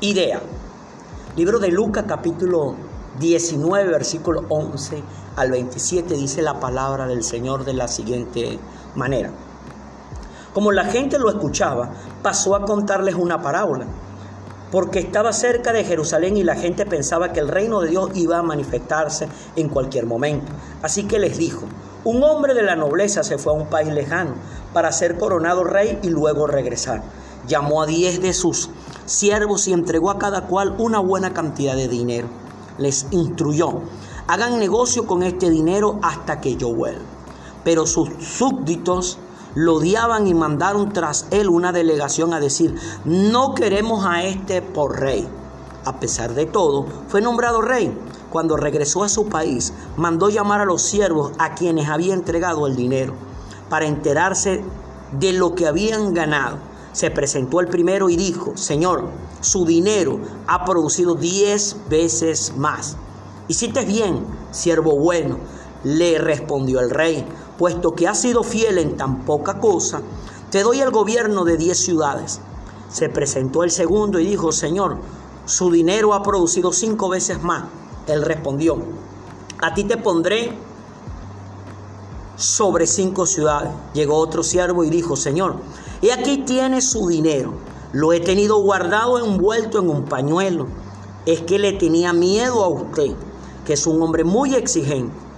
Idea. 0.00 0.40
Libro 1.36 1.58
de 1.58 1.72
Lucas 1.72 2.04
capítulo 2.06 2.76
19, 3.18 3.90
versículo 3.90 4.44
11 4.48 5.02
al 5.34 5.50
27 5.50 6.14
dice 6.14 6.40
la 6.40 6.60
palabra 6.60 7.08
del 7.08 7.24
Señor 7.24 7.64
de 7.64 7.72
la 7.72 7.88
siguiente 7.88 8.60
manera. 8.94 9.32
Como 10.54 10.70
la 10.70 10.84
gente 10.84 11.18
lo 11.18 11.28
escuchaba, 11.28 11.90
pasó 12.22 12.54
a 12.54 12.64
contarles 12.64 13.16
una 13.16 13.42
parábola, 13.42 13.86
porque 14.70 15.00
estaba 15.00 15.32
cerca 15.32 15.72
de 15.72 15.82
Jerusalén 15.82 16.36
y 16.36 16.44
la 16.44 16.54
gente 16.54 16.86
pensaba 16.86 17.32
que 17.32 17.40
el 17.40 17.48
reino 17.48 17.80
de 17.80 17.88
Dios 17.88 18.10
iba 18.14 18.38
a 18.38 18.42
manifestarse 18.44 19.28
en 19.56 19.68
cualquier 19.68 20.06
momento. 20.06 20.52
Así 20.80 21.08
que 21.08 21.18
les 21.18 21.38
dijo, 21.38 21.64
un 22.04 22.22
hombre 22.22 22.54
de 22.54 22.62
la 22.62 22.76
nobleza 22.76 23.24
se 23.24 23.36
fue 23.36 23.52
a 23.52 23.56
un 23.56 23.66
país 23.66 23.92
lejano 23.92 24.34
para 24.72 24.92
ser 24.92 25.18
coronado 25.18 25.64
rey 25.64 25.98
y 26.04 26.10
luego 26.10 26.46
regresar. 26.46 27.02
Llamó 27.48 27.82
a 27.82 27.86
diez 27.86 28.22
de 28.22 28.32
sus 28.32 28.70
siervos 29.08 29.66
y 29.68 29.72
entregó 29.72 30.10
a 30.10 30.18
cada 30.18 30.42
cual 30.46 30.74
una 30.78 30.98
buena 30.98 31.32
cantidad 31.32 31.74
de 31.74 31.88
dinero. 31.88 32.28
Les 32.78 33.06
instruyó, 33.10 33.80
hagan 34.26 34.58
negocio 34.58 35.06
con 35.06 35.22
este 35.22 35.50
dinero 35.50 35.98
hasta 36.02 36.40
que 36.40 36.56
yo 36.56 36.72
vuelva. 36.72 37.02
Pero 37.64 37.86
sus 37.86 38.10
súbditos 38.20 39.18
lo 39.54 39.76
odiaban 39.76 40.26
y 40.26 40.34
mandaron 40.34 40.92
tras 40.92 41.26
él 41.30 41.48
una 41.48 41.72
delegación 41.72 42.32
a 42.32 42.40
decir, 42.40 42.76
no 43.04 43.54
queremos 43.54 44.04
a 44.06 44.22
este 44.22 44.62
por 44.62 45.00
rey. 45.00 45.26
A 45.84 45.98
pesar 45.98 46.34
de 46.34 46.46
todo, 46.46 46.86
fue 47.08 47.20
nombrado 47.20 47.62
rey. 47.62 47.96
Cuando 48.30 48.56
regresó 48.56 49.04
a 49.04 49.08
su 49.08 49.26
país, 49.26 49.72
mandó 49.96 50.28
llamar 50.28 50.60
a 50.60 50.66
los 50.66 50.82
siervos 50.82 51.32
a 51.38 51.54
quienes 51.54 51.88
había 51.88 52.12
entregado 52.12 52.66
el 52.66 52.76
dinero 52.76 53.14
para 53.70 53.86
enterarse 53.86 54.62
de 55.12 55.32
lo 55.32 55.54
que 55.54 55.66
habían 55.66 56.12
ganado. 56.12 56.67
Se 56.92 57.10
presentó 57.10 57.60
el 57.60 57.68
primero 57.68 58.08
y 58.08 58.16
dijo, 58.16 58.56
Señor, 58.56 59.08
su 59.40 59.64
dinero 59.64 60.20
ha 60.46 60.64
producido 60.64 61.14
diez 61.14 61.76
veces 61.88 62.54
más. 62.56 62.96
Hiciste 63.46 63.84
bien, 63.84 64.24
siervo 64.50 64.96
bueno, 64.96 65.38
le 65.84 66.18
respondió 66.18 66.80
el 66.80 66.90
rey 66.90 67.26
puesto 67.58 67.94
que 67.94 68.06
has 68.08 68.20
sido 68.20 68.42
fiel 68.44 68.78
en 68.78 68.96
tan 68.96 69.24
poca 69.24 69.58
cosa, 69.58 70.00
te 70.50 70.62
doy 70.62 70.80
el 70.80 70.90
gobierno 70.90 71.44
de 71.44 71.58
diez 71.58 71.78
ciudades. 71.78 72.40
Se 72.88 73.10
presentó 73.10 73.64
el 73.64 73.70
segundo 73.70 74.18
y 74.20 74.26
dijo, 74.26 74.52
Señor, 74.52 74.96
su 75.44 75.70
dinero 75.70 76.14
ha 76.14 76.22
producido 76.22 76.72
cinco 76.72 77.10
veces 77.10 77.42
más. 77.42 77.64
Él 78.06 78.22
respondió, 78.22 78.78
a 79.60 79.74
ti 79.74 79.84
te 79.84 79.98
pondré 79.98 80.56
sobre 82.36 82.86
cinco 82.86 83.26
ciudades. 83.26 83.72
Llegó 83.92 84.16
otro 84.16 84.42
siervo 84.42 84.84
y 84.84 84.90
dijo, 84.90 85.16
Señor, 85.16 85.56
y 86.00 86.10
aquí 86.10 86.38
tiene 86.38 86.80
su 86.80 87.08
dinero. 87.08 87.54
Lo 87.92 88.12
he 88.12 88.20
tenido 88.20 88.58
guardado 88.58 89.18
envuelto 89.24 89.78
en 89.78 89.88
un 89.88 90.04
pañuelo. 90.04 90.66
Es 91.26 91.42
que 91.42 91.58
le 91.58 91.72
tenía 91.72 92.12
miedo 92.12 92.64
a 92.64 92.68
usted, 92.68 93.12
que 93.66 93.74
es 93.74 93.86
un 93.86 94.00
hombre 94.02 94.24
muy 94.24 94.54
exigente 94.54 95.28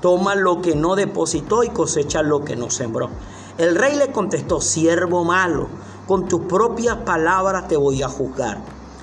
toma 0.00 0.34
lo 0.34 0.60
que 0.60 0.74
no 0.74 0.94
depositó 0.94 1.64
y 1.64 1.68
cosecha 1.70 2.22
lo 2.22 2.44
que 2.44 2.56
no 2.56 2.70
sembró. 2.70 3.10
El 3.56 3.74
rey 3.74 3.96
le 3.96 4.12
contestó, 4.12 4.60
siervo 4.60 5.24
malo, 5.24 5.68
con 6.06 6.28
tus 6.28 6.42
propias 6.42 6.98
palabras 6.98 7.68
te 7.68 7.76
voy 7.76 8.02
a 8.02 8.08
juzgar. 8.08 8.62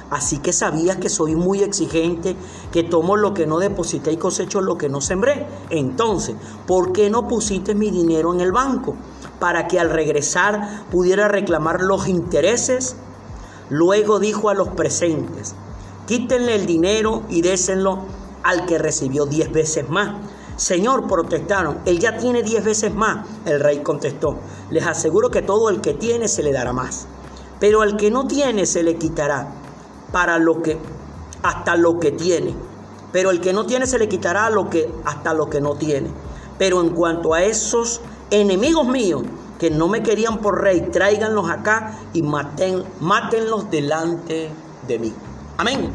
Así 0.09 0.37
que 0.37 0.53
sabías 0.53 0.97
que 0.97 1.09
soy 1.09 1.35
muy 1.35 1.63
exigente, 1.63 2.35
que 2.71 2.83
tomo 2.83 3.17
lo 3.17 3.33
que 3.33 3.47
no 3.47 3.57
deposité 3.57 4.11
y 4.11 4.17
cosecho 4.17 4.61
lo 4.61 4.77
que 4.77 4.87
no 4.87 5.01
sembré. 5.01 5.47
Entonces, 5.69 6.35
¿por 6.67 6.93
qué 6.93 7.09
no 7.09 7.27
pusiste 7.27 7.75
mi 7.75 7.89
dinero 7.89 8.33
en 8.33 8.39
el 8.39 8.51
banco? 8.51 8.95
Para 9.39 9.67
que 9.67 9.79
al 9.79 9.89
regresar 9.89 10.85
pudiera 10.91 11.27
reclamar 11.27 11.81
los 11.81 12.07
intereses. 12.07 12.95
Luego 13.69 14.19
dijo 14.19 14.49
a 14.49 14.53
los 14.53 14.69
presentes, 14.69 15.55
quítenle 16.07 16.55
el 16.55 16.65
dinero 16.65 17.23
y 17.29 17.41
désenlo 17.41 18.05
al 18.43 18.65
que 18.65 18.77
recibió 18.77 19.25
diez 19.25 19.51
veces 19.51 19.89
más. 19.89 20.15
Señor, 20.55 21.07
protestaron, 21.07 21.79
él 21.85 21.99
ya 21.99 22.17
tiene 22.17 22.43
diez 22.43 22.63
veces 22.63 22.93
más. 22.93 23.27
El 23.45 23.59
rey 23.59 23.79
contestó, 23.79 24.37
les 24.69 24.85
aseguro 24.85 25.29
que 25.29 25.41
todo 25.41 25.69
el 25.69 25.81
que 25.81 25.93
tiene 25.93 26.27
se 26.27 26.43
le 26.43 26.53
dará 26.53 26.71
más, 26.71 27.07
pero 27.59 27.81
al 27.81 27.97
que 27.97 28.11
no 28.11 28.27
tiene 28.27 28.65
se 28.65 28.83
le 28.83 28.95
quitará 28.95 29.49
para 30.11 30.37
lo 30.37 30.61
que 30.61 30.77
hasta 31.43 31.75
lo 31.75 31.99
que 31.99 32.11
tiene. 32.11 32.55
Pero 33.11 33.31
el 33.31 33.41
que 33.41 33.51
no 33.51 33.65
tiene 33.65 33.87
se 33.87 33.99
le 33.99 34.07
quitará 34.07 34.49
lo 34.49 34.69
que 34.69 34.89
hasta 35.05 35.33
lo 35.33 35.49
que 35.49 35.59
no 35.59 35.75
tiene. 35.75 36.09
Pero 36.57 36.81
en 36.81 36.91
cuanto 36.91 37.33
a 37.33 37.43
esos 37.43 38.01
enemigos 38.31 38.87
míos 38.87 39.23
que 39.59 39.69
no 39.69 39.87
me 39.87 40.03
querían 40.03 40.39
por 40.39 40.61
rey, 40.61 40.81
tráiganlos 40.91 41.49
acá 41.49 41.97
y 42.13 42.21
maten, 42.21 42.83
mátenlos 42.99 43.69
delante 43.71 44.49
de 44.87 44.99
mí. 44.99 45.13
Amén. 45.57 45.91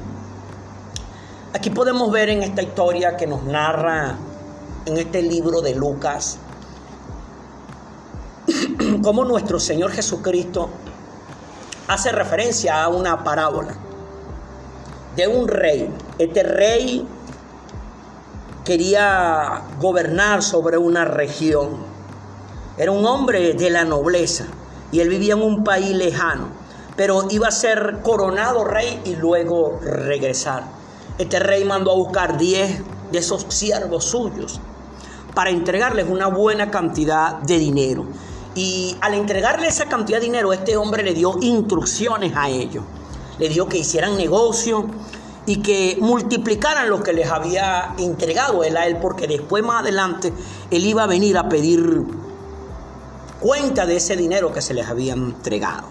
Aquí 1.52 1.70
podemos 1.70 2.10
ver 2.10 2.30
en 2.30 2.42
esta 2.42 2.62
historia 2.62 3.16
que 3.16 3.26
nos 3.26 3.42
narra 3.44 4.16
en 4.86 4.96
este 4.96 5.20
libro 5.20 5.60
de 5.60 5.74
Lucas, 5.74 6.38
cómo 9.02 9.24
nuestro 9.24 9.60
Señor 9.60 9.90
Jesucristo 9.90 10.70
hace 11.88 12.12
referencia 12.12 12.82
a 12.82 12.88
una 12.88 13.22
parábola 13.24 13.74
de 15.16 15.26
un 15.26 15.48
rey. 15.48 15.92
Este 16.18 16.42
rey 16.42 17.06
quería 18.64 19.62
gobernar 19.80 20.42
sobre 20.42 20.78
una 20.78 21.04
región. 21.04 21.89
Era 22.76 22.92
un 22.92 23.04
hombre 23.04 23.54
de 23.54 23.70
la 23.70 23.84
nobleza 23.84 24.46
y 24.92 25.00
él 25.00 25.08
vivía 25.08 25.34
en 25.34 25.42
un 25.42 25.64
país 25.64 25.90
lejano, 25.90 26.48
pero 26.96 27.26
iba 27.30 27.48
a 27.48 27.52
ser 27.52 27.98
coronado 28.02 28.64
rey 28.64 29.00
y 29.04 29.16
luego 29.16 29.78
regresar. 29.82 30.64
Este 31.18 31.38
rey 31.38 31.64
mandó 31.64 31.92
a 31.92 31.96
buscar 31.96 32.38
diez 32.38 32.80
de 33.12 33.18
esos 33.18 33.46
siervos 33.48 34.04
suyos 34.04 34.60
para 35.34 35.50
entregarles 35.50 36.06
una 36.08 36.26
buena 36.26 36.70
cantidad 36.70 37.38
de 37.38 37.58
dinero. 37.58 38.06
Y 38.54 38.96
al 39.00 39.14
entregarle 39.14 39.68
esa 39.68 39.86
cantidad 39.86 40.18
de 40.18 40.26
dinero, 40.26 40.52
este 40.52 40.76
hombre 40.76 41.02
le 41.02 41.14
dio 41.14 41.36
instrucciones 41.40 42.32
a 42.34 42.48
ellos. 42.48 42.84
Le 43.38 43.48
dio 43.48 43.68
que 43.68 43.78
hicieran 43.78 44.16
negocio 44.16 44.86
y 45.46 45.62
que 45.62 45.98
multiplicaran 46.00 46.88
lo 46.90 47.02
que 47.02 47.12
les 47.12 47.30
había 47.30 47.94
entregado 47.98 48.64
él 48.64 48.76
a 48.76 48.86
él, 48.86 48.98
porque 49.00 49.26
después 49.26 49.62
más 49.64 49.82
adelante 49.82 50.32
él 50.70 50.84
iba 50.84 51.04
a 51.04 51.06
venir 51.06 51.38
a 51.38 51.48
pedir 51.48 52.04
cuenta 53.40 53.86
de 53.86 53.96
ese 53.96 54.16
dinero 54.16 54.52
que 54.52 54.62
se 54.62 54.74
les 54.74 54.86
había 54.86 55.14
entregado. 55.14 55.88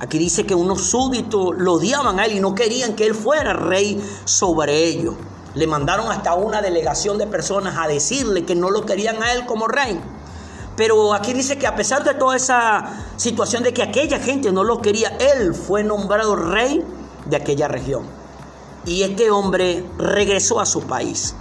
Aquí 0.00 0.18
dice 0.18 0.44
que 0.44 0.54
unos 0.54 0.82
súbditos 0.82 1.54
lo 1.56 1.74
odiaban 1.74 2.18
a 2.18 2.24
él 2.24 2.36
y 2.36 2.40
no 2.40 2.54
querían 2.54 2.96
que 2.96 3.06
él 3.06 3.14
fuera 3.14 3.52
rey 3.52 4.02
sobre 4.24 4.84
ellos. 4.84 5.14
Le 5.54 5.66
mandaron 5.66 6.10
hasta 6.10 6.34
una 6.34 6.62
delegación 6.62 7.18
de 7.18 7.26
personas 7.26 7.76
a 7.78 7.86
decirle 7.86 8.44
que 8.44 8.54
no 8.54 8.70
lo 8.70 8.86
querían 8.86 9.22
a 9.22 9.32
él 9.32 9.46
como 9.46 9.68
rey. 9.68 10.00
Pero 10.76 11.12
aquí 11.12 11.32
dice 11.34 11.58
que 11.58 11.66
a 11.66 11.74
pesar 11.74 12.02
de 12.04 12.14
toda 12.14 12.36
esa 12.36 13.04
situación 13.16 13.62
de 13.62 13.74
que 13.74 13.82
aquella 13.82 14.18
gente 14.18 14.52
no 14.52 14.64
lo 14.64 14.80
quería, 14.80 15.08
él 15.18 15.54
fue 15.54 15.84
nombrado 15.84 16.34
rey 16.34 16.82
de 17.26 17.36
aquella 17.36 17.68
región. 17.68 18.04
Y 18.86 19.02
este 19.02 19.30
hombre 19.30 19.84
regresó 19.98 20.60
a 20.60 20.66
su 20.66 20.82
país. 20.82 21.34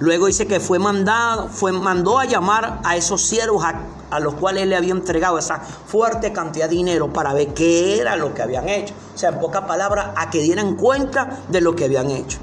Luego 0.00 0.26
dice 0.26 0.46
que 0.46 0.60
fue 0.60 0.78
mandado, 0.78 1.48
fue, 1.48 1.72
mandó 1.72 2.18
a 2.18 2.24
llamar 2.24 2.80
a 2.84 2.96
esos 2.96 3.20
siervos 3.26 3.62
a, 3.62 3.82
a, 4.10 4.18
los 4.18 4.34
cuales 4.34 4.62
él 4.62 4.70
le 4.70 4.76
había 4.76 4.92
entregado 4.92 5.38
esa 5.38 5.60
fuerte 5.60 6.32
cantidad 6.32 6.70
de 6.70 6.76
dinero 6.76 7.12
para 7.12 7.34
ver 7.34 7.52
qué 7.52 8.00
era 8.00 8.16
lo 8.16 8.32
que 8.32 8.40
habían 8.40 8.66
hecho. 8.66 8.94
O 9.14 9.18
sea, 9.18 9.28
en 9.28 9.38
pocas 9.38 9.66
palabras, 9.66 10.12
a 10.16 10.30
que 10.30 10.40
dieran 10.40 10.74
cuenta 10.76 11.40
de 11.48 11.60
lo 11.60 11.76
que 11.76 11.84
habían 11.84 12.10
hecho. 12.10 12.38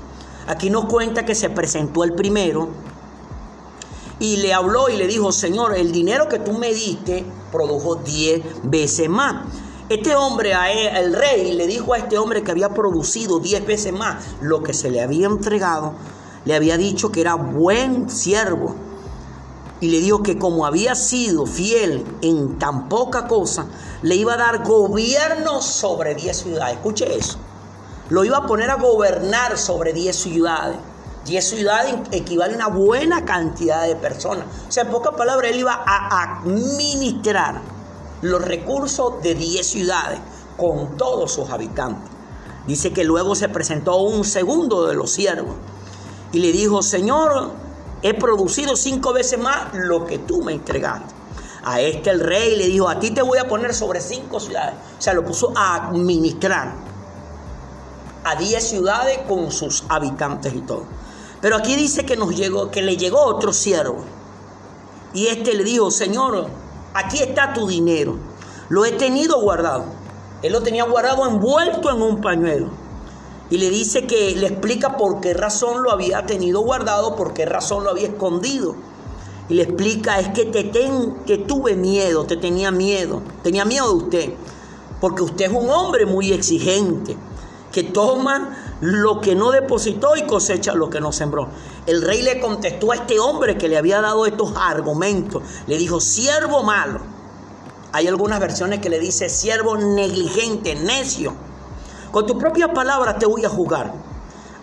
Aquí 0.48 0.70
nos 0.70 0.86
cuenta 0.86 1.26
que 1.26 1.34
se 1.34 1.50
presentó 1.50 2.04
el 2.04 2.14
primero 2.14 2.70
y 4.20 4.38
le 4.38 4.54
habló 4.54 4.90
y 4.90 4.96
le 4.96 5.08
dijo, 5.08 5.32
Señor, 5.32 5.76
el 5.76 5.92
dinero 5.92 6.30
que 6.30 6.38
tú 6.38 6.54
me 6.54 6.72
diste 6.74 7.26
produjo 7.52 7.96
diez 7.96 8.44
veces 8.64 9.10
más. 9.10 9.46
Este 9.90 10.16
hombre, 10.16 10.54
el 10.96 11.14
rey, 11.14 11.54
le 11.54 11.66
dijo 11.66 11.94
a 11.94 11.98
este 11.98 12.18
hombre 12.18 12.44
que 12.44 12.52
había 12.52 12.70
producido 12.70 13.40
diez 13.40 13.66
veces 13.66 13.94
más 13.94 14.24
lo 14.42 14.62
que 14.62 14.74
se 14.74 14.92
le 14.92 15.02
había 15.02 15.28
entregado, 15.28 15.94
le 16.46 16.56
había 16.56 16.78
dicho 16.78 17.12
que 17.12 17.22
era 17.22 17.36
buen 17.36 18.10
siervo. 18.10 18.76
Y 19.80 19.90
le 19.90 20.00
dijo 20.00 20.24
que 20.24 20.40
como 20.40 20.66
había 20.66 20.96
sido 20.96 21.46
fiel 21.46 22.04
en 22.22 22.58
tan 22.58 22.90
poca 22.90 23.28
cosa, 23.28 23.68
le 24.02 24.16
iba 24.16 24.34
a 24.34 24.38
dar 24.38 24.64
gobierno 24.64 25.62
sobre 25.62 26.16
diez 26.16 26.38
ciudades. 26.38 26.78
Escuche 26.78 27.16
eso 27.16 27.38
lo 28.10 28.24
iba 28.24 28.38
a 28.38 28.46
poner 28.46 28.70
a 28.70 28.76
gobernar 28.76 29.58
sobre 29.58 29.94
10 29.94 30.16
ciudades. 30.16 30.78
10 31.26 31.50
ciudades 31.50 31.96
equivale 32.12 32.54
a 32.54 32.56
una 32.56 32.68
buena 32.68 33.26
cantidad 33.26 33.86
de 33.86 33.96
personas. 33.96 34.46
O 34.68 34.72
sea, 34.72 34.84
en 34.84 34.92
pocas 34.92 35.14
palabras, 35.16 35.52
él 35.52 35.60
iba 35.60 35.74
a 35.86 36.24
administrar 36.24 37.62
los 38.22 38.42
recursos 38.42 39.22
de 39.22 39.36
10 39.36 39.68
ciudades 39.68 40.20
con 40.56 40.96
todos 40.96 41.34
sus 41.34 41.50
habitantes. 41.50 42.10
Dice 42.66 42.94
que 42.94 43.04
luego 43.04 43.36
se 43.36 43.50
presentó 43.50 43.98
un 43.98 44.24
segundo 44.24 44.88
de 44.88 44.96
los 44.96 45.12
siervos 45.12 45.56
y 46.32 46.40
le 46.40 46.52
dijo, 46.52 46.82
Señor, 46.82 47.52
he 48.02 48.14
producido 48.14 48.76
cinco 48.76 49.14
veces 49.14 49.40
más 49.40 49.74
lo 49.74 50.06
que 50.06 50.20
tú 50.20 50.42
me 50.44 50.54
entregaste. 50.54 51.14
A 51.64 51.82
este 51.82 52.10
el 52.12 52.22
rey 52.22 52.56
le 52.56 52.68
dijo, 52.68 52.88
a 52.88 53.00
ti 53.00 53.12
te 53.12 53.22
voy 53.22 53.40
a 53.40 53.48
poner 53.48 53.74
sobre 53.74 54.00
cinco 54.00 54.40
ciudades. 54.40 54.76
O 54.98 55.02
sea, 55.02 55.14
lo 55.14 55.26
puso 55.26 55.52
a 55.56 55.76
administrar. 55.76 56.74
a 58.24 58.36
10 58.36 58.62
ciudades 58.62 59.20
con 59.28 59.52
sus 59.52 59.86
habitantes 59.88 60.54
y 60.54 60.60
todo. 60.60 60.84
Pero 61.40 61.56
aquí 61.56 61.76
dice 61.76 62.06
que 62.06 62.18
nos 62.18 62.36
llegó, 62.36 62.72
que 62.72 62.82
le 62.82 62.98
llegó 62.98 63.24
otro 63.24 63.54
siervo. 63.54 64.04
Y 65.14 65.28
este 65.28 65.54
le 65.54 65.64
dijo, 65.64 65.92
Señor, 65.92 66.48
aquí 66.94 67.20
está 67.20 67.54
tu 67.54 67.68
dinero. 67.68 68.18
Lo 68.70 68.84
he 68.84 68.92
tenido 68.92 69.40
guardado. 69.40 69.86
Él 70.42 70.52
lo 70.52 70.62
tenía 70.62 70.84
guardado 70.84 71.26
envuelto 71.26 71.90
en 71.90 72.02
un 72.02 72.20
pañuelo. 72.20 72.70
Y 73.50 73.58
le 73.58 73.70
dice 73.70 74.06
que 74.06 74.36
le 74.36 74.48
explica 74.48 74.98
por 74.98 75.22
qué 75.22 75.34
razón 75.34 75.82
lo 75.82 75.92
había 75.92 76.26
tenido 76.26 76.62
guardado, 76.62 77.16
por 77.16 77.34
qué 77.34 77.46
razón 77.46 77.84
lo 77.84 77.92
había 77.92 78.08
escondido. 78.08 78.76
Y 79.50 79.54
le 79.54 79.64
explica, 79.64 80.20
es 80.20 80.30
que 80.30 80.46
te 80.46 80.66
ten, 80.66 81.24
que 81.26 81.38
tuve 81.38 81.76
miedo, 81.76 82.26
te 82.26 82.36
tenía 82.36 82.72
miedo, 82.72 83.22
tenía 83.44 83.64
miedo 83.64 83.88
de 83.88 84.04
usted, 84.04 84.34
porque 85.00 85.24
usted 85.24 85.46
es 85.46 85.52
un 85.54 85.70
hombre 85.70 86.06
muy 86.06 86.34
exigente, 86.34 87.16
que 87.72 87.84
toma 87.84 88.78
lo 88.82 89.22
que 89.22 89.36
no 89.36 89.52
depositó 89.52 90.18
y 90.18 90.24
cosecha 90.24 90.74
lo 90.74 90.90
que 90.90 91.00
no 91.00 91.14
sembró. 91.14 91.48
El 91.86 92.02
rey 92.02 92.22
le 92.22 92.42
contestó 92.42 92.92
a 92.92 92.96
este 92.96 93.20
hombre 93.20 93.58
que 93.58 93.70
le 93.70 93.78
había 93.78 94.02
dado 94.02 94.26
estos 94.26 94.54
argumentos, 94.58 95.42
le 95.68 95.78
dijo, 95.78 96.02
siervo 96.02 96.64
malo. 96.64 97.00
Hay 97.94 98.08
algunas 98.08 98.42
versiones 98.42 98.80
que 98.80 98.90
le 98.90 99.00
dice, 99.00 99.30
siervo 99.30 99.78
negligente, 99.78 100.76
necio. 100.76 101.34
Con 102.12 102.26
tus 102.26 102.38
propias 102.38 102.70
palabras 102.70 103.20
te 103.20 103.26
voy 103.26 103.46
a 103.46 103.50
jugar. 103.50 103.94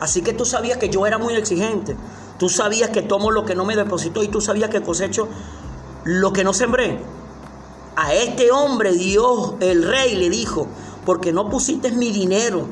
Así 0.01 0.23
que 0.23 0.33
tú 0.33 0.45
sabías 0.45 0.79
que 0.79 0.89
yo 0.89 1.07
era 1.07 1.19
muy 1.19 1.35
exigente. 1.35 1.97
Tú 2.39 2.49
sabías 2.49 2.91
que 2.91 3.03
tomo 3.03 3.31
lo 3.31 3.45
que 3.45 3.55
no 3.55 3.65
me 3.65 3.77
depositó 3.77 4.23
y 4.23 4.29
tú 4.29 4.41
sabías 4.41 4.71
que 4.71 4.83
cosecho 4.83 5.29
lo 6.05 6.33
que 6.33 6.45
no 6.45 6.53
sembré. 6.53 7.01
A 7.97 8.13
este 8.13 8.51
hombre 8.51 8.93
Dios, 8.93 9.55
el 9.61 9.85
rey, 9.85 10.17
le 10.17 10.29
dijo, 10.29 10.67
porque 11.07 11.33
no 11.33 11.49
pusiste 11.49 11.93
mi 11.93 12.11
dinero 12.11 12.67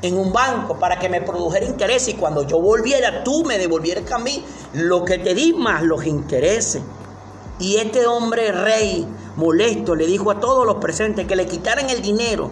en 0.00 0.18
un 0.18 0.32
banco 0.32 0.78
para 0.78 0.98
que 0.98 1.08
me 1.08 1.20
produjera 1.20 1.66
interés 1.66 2.08
y 2.08 2.14
cuando 2.14 2.42
yo 2.46 2.60
volviera 2.60 3.22
tú 3.22 3.44
me 3.44 3.56
devolvieras 3.56 4.10
a 4.10 4.18
mí 4.18 4.44
lo 4.72 5.04
que 5.04 5.18
te 5.18 5.34
di 5.34 5.52
más 5.52 5.82
los 5.82 6.06
intereses. 6.06 6.82
Y 7.58 7.76
este 7.76 8.06
hombre 8.06 8.50
rey 8.50 9.06
molesto 9.36 9.94
le 9.94 10.06
dijo 10.06 10.30
a 10.30 10.40
todos 10.40 10.66
los 10.66 10.76
presentes 10.76 11.26
que 11.26 11.36
le 11.36 11.46
quitaran 11.46 11.88
el 11.90 12.02
dinero 12.02 12.50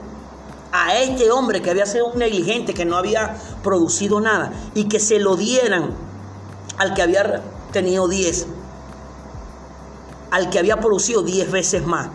a 0.73 0.99
este 0.99 1.31
hombre 1.31 1.63
que 1.63 1.71
había 1.71 1.87
sido 1.87 2.07
un 2.07 2.19
negligente, 2.19 2.75
que 2.75 2.85
no 2.85 2.97
había 2.97 3.37
producido 3.63 4.21
nada, 4.21 4.53
y 4.75 4.85
que 4.85 5.01
se 5.01 5.19
lo 5.19 5.37
dieran 5.37 5.91
al 6.79 6.95
que 6.95 7.03
había 7.03 7.43
tenido 7.73 8.09
10, 8.09 8.47
al 10.31 10.51
que 10.51 10.59
había 10.59 10.79
producido 10.79 11.23
10 11.23 11.51
veces 11.51 11.87
más. 11.87 12.09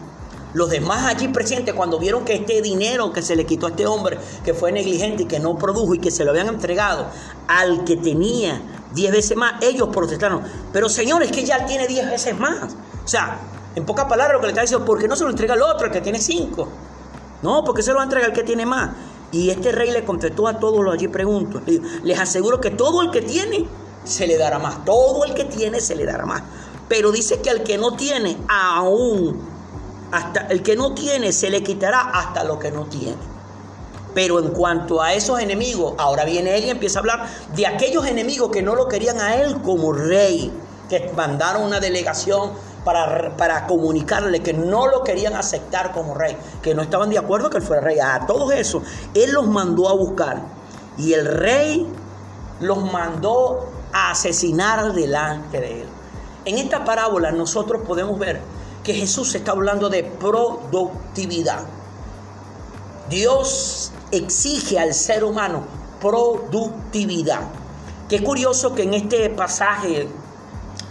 Los 0.54 0.69
demás 0.69 1.06
allí 1.06 1.28
presentes, 1.28 1.74
cuando 1.74 2.00
vieron 2.00 2.24
que 2.24 2.34
este 2.34 2.62
dinero 2.62 3.12
que 3.12 3.22
se 3.22 3.36
le 3.36 3.46
quitó 3.46 3.66
a 3.66 3.69
este 3.72 3.86
hombre, 3.88 4.18
que 4.46 4.54
fue 4.54 4.72
negligente 4.72 5.24
y 5.24 5.25
que 5.25 5.38
no 5.38 5.58
produjo 5.58 5.96
y 5.96 6.00
que 6.00 6.12
se 6.12 6.24
lo 6.24 6.31
habían 6.31 6.48
entregado 6.48 7.08
al 7.50 7.84
que 7.84 7.98
tenía 7.98 8.62
10 8.94 9.12
veces 9.12 9.36
más, 9.36 9.62
ellos 9.62 9.90
protestaron. 9.92 10.44
Pero 10.72 10.88
Señor, 10.88 11.24
es 11.24 11.31
que 11.34 11.44
ya 11.44 11.66
tiene 11.66 11.88
10 11.88 12.10
veces 12.10 12.40
más. 12.40 12.74
O 13.04 13.08
sea, 13.08 13.38
en 13.75 13.86
pocas 13.86 14.06
palabras 14.06 14.36
lo 14.36 14.40
que 14.40 14.48
le 14.48 14.51
está 14.54 14.62
diciendo, 14.62 14.86
¿por 14.86 14.98
qué 14.98 15.10
no 15.10 15.18
se 15.18 15.25
lo 15.25 15.30
entrega 15.30 15.56
al 15.56 15.62
otro, 15.62 15.92
que 15.92 16.00
tiene 16.00 16.22
5? 16.22 16.69
No, 17.46 17.64
porque 17.64 17.84
se 17.84 17.94
lo 17.94 18.02
entrega 18.02 18.26
al 18.26 18.34
que 18.34 18.44
tiene 18.44 18.66
más. 18.66 18.90
Y 19.32 19.52
este 19.52 19.72
rey 19.72 19.92
le 19.92 20.04
contestó 20.04 20.48
a 20.48 20.58
todos 20.58 20.84
los 20.84 20.96
allí 20.96 21.08
preguntos. 21.08 21.62
Les 22.04 22.20
aseguro 22.20 22.60
que 22.60 22.72
todo 22.72 23.04
el 23.04 23.12
que 23.12 23.22
tiene 23.22 23.68
se 24.04 24.26
le 24.26 24.36
dará 24.36 24.58
más. 24.58 24.84
Todo 24.84 25.24
el 25.26 25.36
que 25.36 25.44
tiene 25.44 25.80
se 25.80 25.96
le 25.96 26.06
dará 26.06 26.26
más. 26.26 26.42
Pero 26.90 27.12
dice 27.12 27.42
que 27.42 27.52
al 27.52 27.62
que 27.62 27.78
no 27.78 27.96
tiene, 27.96 28.36
aún, 28.48 29.40
hasta 30.12 30.48
el 30.48 30.64
que 30.64 30.76
no 30.76 30.96
tiene 30.96 31.32
se 31.32 31.52
le 31.52 31.62
quitará 31.62 32.02
hasta 32.02 32.44
lo 32.44 32.58
que 32.58 32.72
no 32.72 32.86
tiene. 32.86 33.18
Pero 34.16 34.40
en 34.40 34.50
cuanto 34.50 35.04
a 35.04 35.14
esos 35.14 35.40
enemigos, 35.40 35.94
ahora 36.00 36.26
viene 36.26 36.58
él 36.58 36.66
y 36.66 36.70
empieza 36.72 36.98
a 36.98 37.02
hablar 37.02 37.30
de 37.56 37.68
aquellos 37.68 38.08
enemigos 38.08 38.50
que 38.50 38.64
no 38.64 38.74
lo 38.74 38.88
querían 38.88 39.22
a 39.22 39.36
él 39.36 39.62
como 39.62 39.94
rey, 39.94 40.52
que 40.90 41.12
mandaron 41.16 41.62
una 41.62 41.80
delegación 41.80 42.54
para, 42.86 43.36
para, 43.36 43.68
comunicarle 43.68 44.42
que 44.42 44.54
no 44.54 44.88
lo 44.88 45.04
querían 45.04 45.34
aceptar 45.34 45.92
como 45.92 46.14
rey, 46.14 46.38
que 46.62 46.74
no 46.74 46.84
estaban 46.84 47.10
de 47.10 47.18
acuerdo 47.18 47.50
que 47.50 47.58
él 47.58 47.64
fuera 47.64 47.82
rey. 47.82 48.00
A 48.00 48.26
todos 48.26 48.54
esos, 48.54 48.84
él 49.14 49.32
los 49.32 49.48
mandó 49.48 49.90
a 49.90 49.94
buscar. 49.94 50.42
Y 50.98 51.12
el 51.12 51.26
rey 51.26 51.86
los 52.62 52.90
mandó 52.92 53.68
a 53.92 54.12
asesinar 54.12 54.94
delante 54.94 55.60
de 55.60 55.82
él. 55.82 55.88
En 56.46 56.58
esta 56.58 56.86
parábola 56.86 57.32
nosotros 57.32 57.82
podemos 57.86 58.18
ver 58.20 58.40
que 58.84 58.94
Jesús 58.94 59.34
está 59.36 59.52
hablando 59.52 59.90
de 59.90 60.04
productividad. 60.04 61.66
Dios 63.10 63.92
exige 64.12 64.80
al 64.80 64.94
ser 64.94 65.24
humano 65.24 65.64
productividad. 66.00 67.42
Qué 68.08 68.24
curioso 68.24 68.76
que 68.76 68.84
en 68.84 68.94
este 68.94 69.30
pasaje 69.32 70.08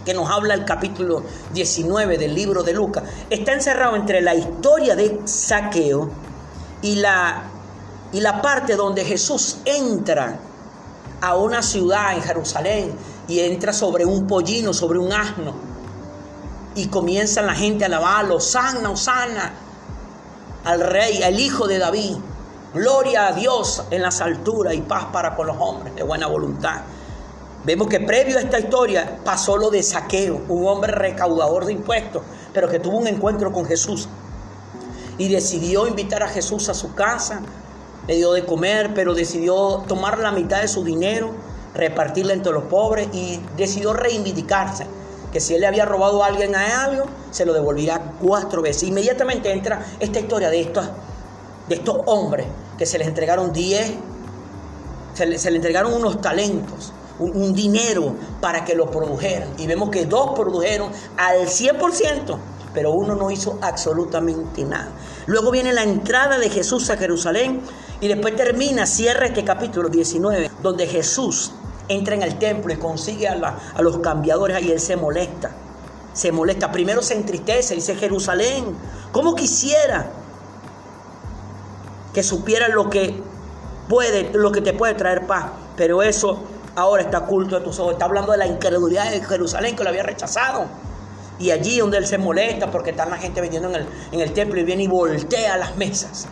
que 0.05 0.13
nos 0.13 0.29
habla 0.29 0.53
el 0.53 0.63
capítulo 0.63 1.23
19 1.53 2.17
del 2.17 2.33
libro 2.33 2.63
de 2.63 2.73
Lucas, 2.73 3.03
está 3.29 3.53
encerrado 3.53 3.95
entre 3.95 4.21
la 4.21 4.35
historia 4.35 4.95
de 4.95 5.21
saqueo 5.25 6.09
y 6.81 6.95
la, 6.97 7.43
y 8.13 8.21
la 8.21 8.41
parte 8.41 8.75
donde 8.75 9.03
Jesús 9.03 9.57
entra 9.65 10.39
a 11.21 11.35
una 11.35 11.63
ciudad 11.63 12.13
en 12.13 12.21
Jerusalén 12.21 12.95
y 13.27 13.39
entra 13.39 13.73
sobre 13.73 14.05
un 14.05 14.27
pollino, 14.27 14.73
sobre 14.73 14.99
un 14.99 15.11
asno. 15.11 15.53
Y 16.75 16.87
comienza 16.87 17.41
la 17.41 17.55
gente 17.55 17.85
a 17.85 17.87
alabarlo, 17.87 18.39
sana, 18.39 18.95
sana 18.95 19.53
al 20.65 20.81
rey, 20.81 21.23
al 21.23 21.39
hijo 21.39 21.67
de 21.67 21.79
David. 21.79 22.15
Gloria 22.73 23.27
a 23.27 23.31
Dios 23.31 23.83
en 23.89 24.01
las 24.01 24.19
alturas 24.19 24.73
y 24.73 24.81
paz 24.81 25.05
para 25.05 25.35
con 25.35 25.47
los 25.47 25.55
hombres 25.59 25.95
de 25.95 26.03
buena 26.03 26.27
voluntad. 26.27 26.81
Vemos 27.65 27.87
que 27.87 27.99
previo 27.99 28.37
a 28.37 28.41
esta 28.41 28.59
historia 28.59 29.19
pasó 29.25 29.57
lo 29.57 29.69
de 29.69 29.81
Saqueo, 29.81 30.41
un 30.47 30.67
hombre 30.67 30.91
recaudador 30.91 31.65
de 31.65 31.73
impuestos, 31.73 32.21
pero 32.53 32.69
que 32.69 32.79
tuvo 32.79 32.97
un 32.97 33.07
encuentro 33.07 33.51
con 33.51 33.65
Jesús 33.65 34.07
y 35.17 35.29
decidió 35.29 35.87
invitar 35.87 36.23
a 36.23 36.27
Jesús 36.27 36.69
a 36.69 36.73
su 36.73 36.93
casa 36.93 37.41
le 38.07 38.17
dio 38.17 38.33
de 38.33 38.45
comer, 38.45 38.93
pero 38.93 39.15
decidió 39.15 39.83
tomar 39.87 40.19
la 40.19 40.31
mitad 40.31 40.61
de 40.61 40.67
su 40.67 40.83
dinero, 40.83 41.31
repartirla 41.73 42.33
entre 42.33 42.51
los 42.51 42.65
pobres 42.65 43.07
y 43.13 43.41
decidió 43.57 43.93
reivindicarse. 43.93 44.85
Que 45.33 45.39
si 45.39 45.55
él 45.55 45.61
le 45.61 45.67
había 45.67 45.85
robado 45.85 46.23
a 46.23 46.27
alguien 46.27 46.55
a 46.55 46.83
algo, 46.83 47.05
se 47.31 47.45
lo 47.45 47.53
devolvía 47.53 48.13
cuatro 48.21 48.61
veces. 48.61 48.83
Inmediatamente 48.83 49.51
entra 49.51 49.83
esta 49.99 50.19
historia 50.19 50.49
de 50.49 50.61
estos, 50.61 50.87
de 51.67 51.75
estos 51.75 51.97
hombres 52.05 52.45
que 52.77 52.85
se 52.85 52.99
les 52.99 53.07
entregaron 53.07 53.51
diez, 53.51 53.91
se 55.13 55.25
le, 55.25 55.39
se 55.39 55.49
entregaron 55.49 55.93
unos 55.93 56.21
talentos, 56.21 56.93
un, 57.19 57.53
dinero 57.53 58.15
para 58.41 58.65
que 58.65 58.75
lo 58.75 58.89
produjeran. 58.89 59.49
Y 59.57 59.67
vemos 59.67 59.89
que 59.89 60.05
dos 60.05 60.31
produjeron 60.35 60.91
al 61.17 61.47
100% 61.47 62.37
pero 62.73 62.91
uno 62.91 63.15
no 63.15 63.31
hizo 63.31 63.57
absolutamente 63.61 64.65
nada. 64.65 64.89
Luego 65.27 65.49
viene 65.49 65.71
la 65.71 65.83
entrada 65.83 66.37
de 66.37 66.49
Jesús 66.49 66.89
a 66.89 66.97
Jerusalén 66.97 67.61
y 68.01 68.09
después 68.09 68.35
termina, 68.35 68.85
cierra 68.85 69.27
este 69.27 69.45
capítulo 69.45 69.87
19, 69.87 70.51
donde 70.61 70.85
Jesús 70.85 71.53
entra 71.87 72.15
en 72.15 72.21
el 72.21 72.37
templo 72.37 72.73
y 72.73 72.77
consigue 72.77 73.29
a, 73.29 73.57
a 73.73 73.81
los 73.81 73.99
cambiadores 73.99 74.61
y 74.61 74.71
él 74.71 74.81
se 74.81 74.97
molesta. 74.97 75.51
Se 76.13 76.33
molesta. 76.33 76.71
Primero 76.71 77.01
se 77.01 77.13
entristece, 77.13 77.75
dice 77.75 77.95
Jerusalén, 77.95 78.75
¿cómo 79.13 79.35
quisiera 79.35 80.11
que 82.13 82.23
supiera 82.23 82.67
lo 82.67 82.89
que 82.89 83.21
puede, 83.87 84.31
lo 84.33 84.51
que 84.51 84.59
te 84.59 84.73
puede 84.73 84.95
traer 84.95 85.25
paz? 85.27 85.45
Pero 85.77 86.03
eso 86.03 86.43
ahora 86.75 87.03
está 87.03 87.19
oculto 87.19 87.57
de 87.59 87.65
tus 87.65 87.79
ojos. 87.79 87.93
Está 87.93 88.05
hablando 88.05 88.31
de 88.31 88.37
la 88.37 88.47
incredulidad 88.47 89.09
de 89.11 89.23
Jerusalén 89.23 89.75
que 89.75 89.83
lo 89.83 89.89
había 89.89 90.03
rechazado. 90.03 90.65
Y 91.37 91.51
allí 91.51 91.79
donde 91.79 91.97
él 91.97 92.07
se 92.07 92.17
molesta 92.17 92.71
porque 92.71 92.91
está 92.91 93.05
la 93.05 93.17
gente 93.17 93.41
vendiendo 93.41 93.69
en 93.69 93.75
el, 93.75 93.87
en 94.11 94.19
el 94.21 94.33
templo 94.33 94.59
y 94.59 94.63
viene 94.63 94.83
y 94.83 94.87
voltea 94.87 95.57
las 95.57 95.75
mesas. 95.75 96.27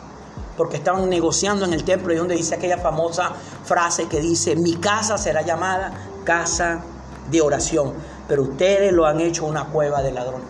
Porque 0.56 0.78
estaban 0.78 1.10
negociando 1.10 1.66
en 1.66 1.74
el 1.74 1.84
templo 1.84 2.14
y 2.14 2.18
donde 2.18 2.36
dice 2.36 2.56
aquella 2.56 2.78
famosa 2.78 3.32
frase 3.66 4.08
que 4.08 4.22
dice, 4.22 4.56
mi 4.56 4.76
casa 4.76 5.18
será 5.18 5.42
llamada 5.42 5.94
casa 6.24 6.84
de 7.30 7.42
oración, 7.42 7.94
pero 8.28 8.44
ustedes 8.44 8.92
lo 8.92 9.06
han 9.06 9.20
hecho 9.20 9.46
una 9.46 9.66
cueva 9.66 10.02
de 10.02 10.12
ladrones. 10.12 10.48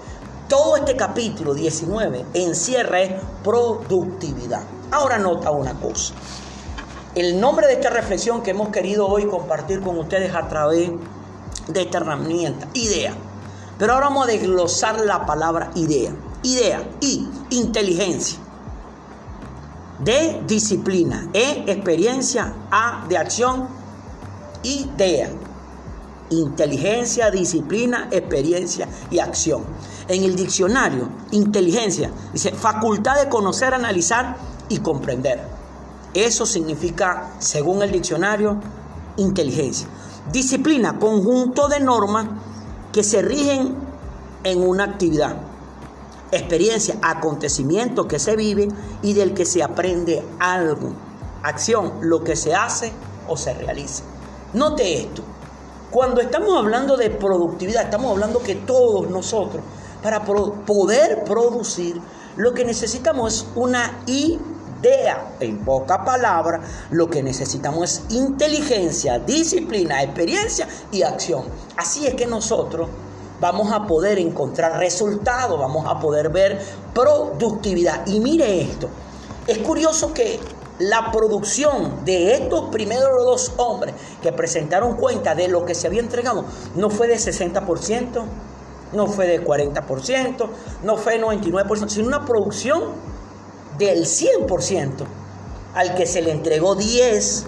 Todo 0.47 0.75
este 0.77 0.95
capítulo 0.95 1.53
19 1.53 2.25
encierra 2.33 2.99
productividad. 3.43 4.61
Ahora 4.91 5.17
nota 5.17 5.51
una 5.51 5.73
cosa. 5.73 6.13
El 7.15 7.39
nombre 7.39 7.67
de 7.67 7.73
esta 7.73 7.91
reflexión 7.91 8.41
que 8.41 8.51
hemos 8.51 8.69
querido 8.69 9.07
hoy 9.07 9.27
compartir 9.27 9.81
con 9.81 9.99
ustedes 9.99 10.33
a 10.33 10.47
través 10.47 10.89
de 11.67 11.81
esta 11.83 11.99
herramienta, 11.99 12.67
idea. 12.73 13.13
Pero 13.77 13.93
ahora 13.93 14.07
vamos 14.07 14.23
a 14.23 14.31
desglosar 14.31 14.99
la 15.01 15.23
palabra 15.23 15.69
idea. 15.75 16.11
Idea, 16.41 16.81
I, 17.01 17.29
inteligencia. 17.51 18.39
D, 19.99 20.41
disciplina. 20.47 21.29
E, 21.33 21.65
experiencia. 21.67 22.51
A, 22.71 23.05
de 23.07 23.15
acción. 23.15 23.67
Idea. 24.63 25.29
Inteligencia, 26.31 27.29
disciplina, 27.29 28.07
experiencia 28.09 28.87
y 29.11 29.19
acción. 29.19 29.63
En 30.07 30.23
el 30.23 30.35
diccionario, 30.35 31.09
inteligencia 31.29 32.09
dice 32.33 32.53
facultad 32.53 33.21
de 33.21 33.29
conocer, 33.29 33.75
analizar 33.75 34.35
y 34.67 34.79
comprender. 34.79 35.62
Eso 36.13 36.45
significa, 36.45 37.31
según 37.39 37.81
el 37.81 37.91
diccionario, 37.91 38.57
inteligencia. 39.17 39.87
Disciplina, 40.31 40.99
conjunto 40.99 41.67
de 41.67 41.79
normas 41.79 42.27
que 42.91 43.03
se 43.03 43.21
rigen 43.21 43.75
en 44.43 44.61
una 44.61 44.83
actividad. 44.83 45.35
Experiencia, 46.31 46.97
acontecimiento 47.01 48.07
que 48.07 48.19
se 48.19 48.35
vive 48.35 48.67
y 49.01 49.13
del 49.13 49.33
que 49.33 49.45
se 49.45 49.63
aprende 49.63 50.23
algo. 50.39 50.93
Acción, 51.41 51.93
lo 52.01 52.23
que 52.23 52.35
se 52.35 52.53
hace 52.53 52.91
o 53.27 53.35
se 53.35 53.53
realiza. 53.53 54.03
Note 54.53 55.01
esto. 55.01 55.23
Cuando 55.89 56.21
estamos 56.21 56.57
hablando 56.57 56.95
de 56.95 57.09
productividad, 57.09 57.83
estamos 57.83 58.11
hablando 58.11 58.41
que 58.41 58.55
todos 58.55 59.09
nosotros, 59.09 59.63
para 60.01 60.23
poder 60.25 61.23
producir, 61.23 62.01
lo 62.35 62.53
que 62.53 62.65
necesitamos 62.65 63.33
es 63.33 63.45
una 63.55 63.99
En 65.39 65.59
poca 65.63 66.03
palabra, 66.03 66.59
lo 66.91 67.09
que 67.09 67.23
necesitamos 67.23 67.83
es 67.83 68.15
inteligencia, 68.15 69.17
disciplina, 69.17 70.03
experiencia 70.03 70.67
y 70.91 71.03
acción. 71.03 71.43
Así 71.77 72.05
es 72.05 72.15
que 72.15 72.25
nosotros 72.25 72.89
vamos 73.39 73.71
a 73.71 73.87
poder 73.87 74.19
encontrar 74.19 74.77
resultados, 74.79 75.57
vamos 75.57 75.85
a 75.87 75.99
poder 76.01 76.29
ver 76.29 76.59
productividad. 76.93 78.05
Y 78.07 78.19
mire 78.19 78.61
esto, 78.61 78.89
es 79.47 79.59
curioso 79.59 80.13
que 80.13 80.41
la 80.79 81.11
producción 81.11 82.03
de 82.03 82.33
estos 82.33 82.69
primeros 82.69 83.23
dos 83.23 83.53
hombres 83.57 83.95
que 84.21 84.33
presentaron 84.33 84.97
cuenta 84.97 85.33
de 85.33 85.47
lo 85.47 85.63
que 85.65 85.75
se 85.75 85.87
había 85.87 86.01
entregado 86.01 86.43
no 86.75 86.89
fue 86.89 87.07
de 87.07 87.15
60%, 87.15 88.25
no 88.91 89.07
fue 89.07 89.27
de 89.27 89.45
40%, 89.45 90.49
no 90.83 90.97
fue 90.97 91.17
de 91.17 91.23
99%, 91.23 91.87
sino 91.87 92.07
una 92.07 92.25
producción 92.25 93.12
del 93.77 94.05
100%. 94.05 95.05
Al 95.73 95.95
que 95.95 96.05
se 96.05 96.21
le 96.21 96.31
entregó 96.31 96.75
10, 96.75 97.45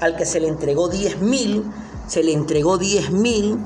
al 0.00 0.16
que 0.16 0.26
se 0.26 0.40
le 0.40 0.48
entregó 0.48 0.88
10 0.88 1.20
mil, 1.20 1.64
se 2.06 2.22
le 2.22 2.32
entregó 2.32 2.76
10 2.76 3.12
mil, 3.12 3.58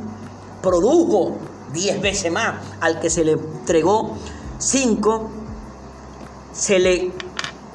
produjo 0.62 1.36
10 1.72 2.00
veces 2.00 2.30
más. 2.32 2.54
Al 2.80 3.00
que 3.00 3.10
se 3.10 3.24
le 3.24 3.32
entregó 3.32 4.16
5, 4.58 5.30
se 6.52 6.78
le 6.78 7.12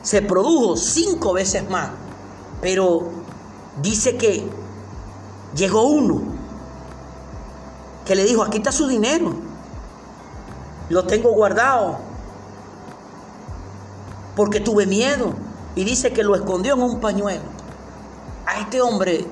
se 0.02 0.22
produjo 0.22 0.78
5 0.78 1.34
veces 1.34 1.70
más. 1.70 1.92
Pero 2.62 3.10
dice 3.82 4.18
que 4.18 4.48
llegó 5.56 5.84
uno 5.84 6.40
que 8.06 8.16
le 8.16 8.24
dijo, 8.24 8.42
aquí 8.42 8.58
está 8.58 8.72
su 8.72 8.88
dinero, 8.88 9.36
lo 10.90 11.06
tengo 11.06 11.32
guardado, 11.32 12.00
porque 14.40 14.62
tuve 14.62 14.86
miedo. 14.86 15.34
Y 15.76 15.84
dice 15.84 16.14
que 16.14 16.24
lo 16.24 16.34
escondió 16.34 16.76
en 16.76 16.82
un 16.82 17.02
pañuelo. 17.02 17.44
A 18.46 18.62
este 18.62 18.80
hombre, 18.80 19.26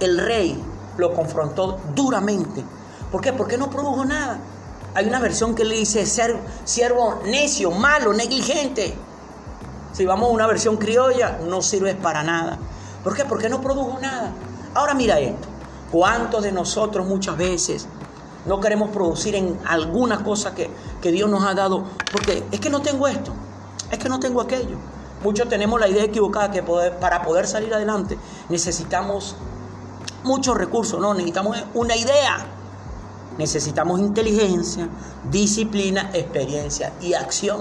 el 0.00 0.18
rey, 0.24 0.58
lo 0.96 1.12
confrontó 1.12 1.78
duramente. 1.94 2.64
¿Por 3.10 3.20
qué? 3.20 3.34
Porque 3.34 3.58
no 3.58 3.68
produjo 3.68 4.06
nada. 4.06 4.38
Hay 4.94 5.06
una 5.06 5.20
versión 5.20 5.54
que 5.54 5.66
le 5.66 5.74
dice 5.74 6.06
ser 6.06 6.34
siervo 6.64 7.20
necio, 7.26 7.72
malo, 7.72 8.14
negligente. 8.14 8.94
Si 9.92 10.06
vamos 10.06 10.30
a 10.30 10.32
una 10.32 10.46
versión 10.46 10.78
criolla, 10.78 11.38
no 11.46 11.60
sirve 11.60 11.94
para 11.94 12.22
nada. 12.22 12.58
¿Por 13.04 13.14
qué? 13.14 13.26
Porque 13.26 13.50
no 13.50 13.60
produjo 13.60 13.98
nada. 14.00 14.32
Ahora 14.72 14.94
mira 14.94 15.20
esto. 15.20 15.46
¿Cuántos 15.90 16.42
de 16.42 16.52
nosotros 16.52 17.06
muchas 17.06 17.36
veces 17.36 17.86
no 18.46 18.62
queremos 18.62 18.88
producir 18.92 19.34
en 19.34 19.58
alguna 19.66 20.24
cosa 20.24 20.54
que, 20.54 20.70
Dios 21.02 21.28
nos 21.28 21.44
ha 21.44 21.52
dado? 21.52 21.84
Porque 22.10 22.44
es 22.50 22.60
que 22.60 22.70
no 22.70 22.80
tengo 22.80 23.06
esto, 23.06 23.34
es 23.92 23.98
que 23.98 24.08
no 24.08 24.18
tengo 24.18 24.40
aquello. 24.40 24.76
Muchos 25.22 25.48
tenemos 25.48 25.78
la 25.78 25.88
idea 25.88 26.04
equivocada 26.04 26.50
que 26.50 26.62
para 26.62 27.22
poder 27.22 27.46
salir 27.46 27.72
adelante 27.72 28.18
necesitamos 28.48 29.36
muchos 30.24 30.56
recursos, 30.56 31.00
no, 31.00 31.14
necesitamos 31.14 31.64
una 31.74 31.94
idea. 31.96 32.46
Necesitamos 33.38 34.00
inteligencia, 34.00 34.88
disciplina, 35.30 36.10
experiencia 36.12 36.92
y 37.00 37.14
acción. 37.14 37.60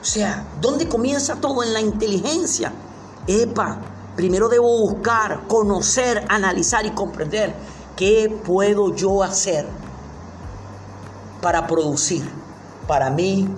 O 0.00 0.04
sea, 0.04 0.44
¿dónde 0.60 0.88
comienza 0.88 1.36
todo? 1.36 1.62
En 1.62 1.72
la 1.72 1.80
inteligencia. 1.80 2.72
Epa, 3.26 3.78
Primero 4.16 4.48
debo 4.48 4.78
buscar, 4.78 5.46
conocer, 5.48 6.24
analizar 6.28 6.86
y 6.86 6.90
comprender 6.90 7.52
qué 7.96 8.32
puedo 8.44 8.94
yo 8.94 9.24
hacer 9.24 9.66
para 11.42 11.66
producir, 11.66 12.24
para 12.86 13.10
mí, 13.10 13.48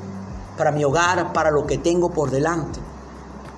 para 0.57 0.73
mi 0.73 0.85
hogar, 0.85 1.33
para 1.33 1.51
lo 1.51 1.67
que 1.67 1.79
tengo 1.79 2.11
por 2.11 2.31
delante. 2.31 2.81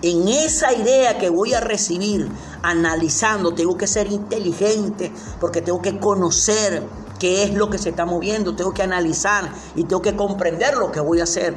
En 0.03 0.29
esa 0.29 0.73
idea 0.73 1.19
que 1.19 1.29
voy 1.29 1.55
a 1.55 1.61
recibir, 1.61 2.31
analizando, 2.63 3.55
tengo 3.55 3.77
que 3.77 3.87
ser 3.87 4.11
inteligente 4.13 5.13
porque 5.41 5.61
tengo 5.61 5.83
que 5.83 5.99
conocer 5.99 6.83
qué 7.19 7.43
es 7.43 7.55
lo 7.55 7.69
que 7.69 7.79
se 7.79 7.91
está 7.91 8.05
moviendo, 8.05 8.55
tengo 8.55 8.73
que 8.73 8.83
analizar 8.83 9.51
y 9.75 9.85
tengo 9.85 10.03
que 10.03 10.15
comprender 10.15 10.77
lo 10.77 10.93
que 10.93 11.01
voy 11.01 11.21
a 11.21 11.25
hacer. 11.25 11.57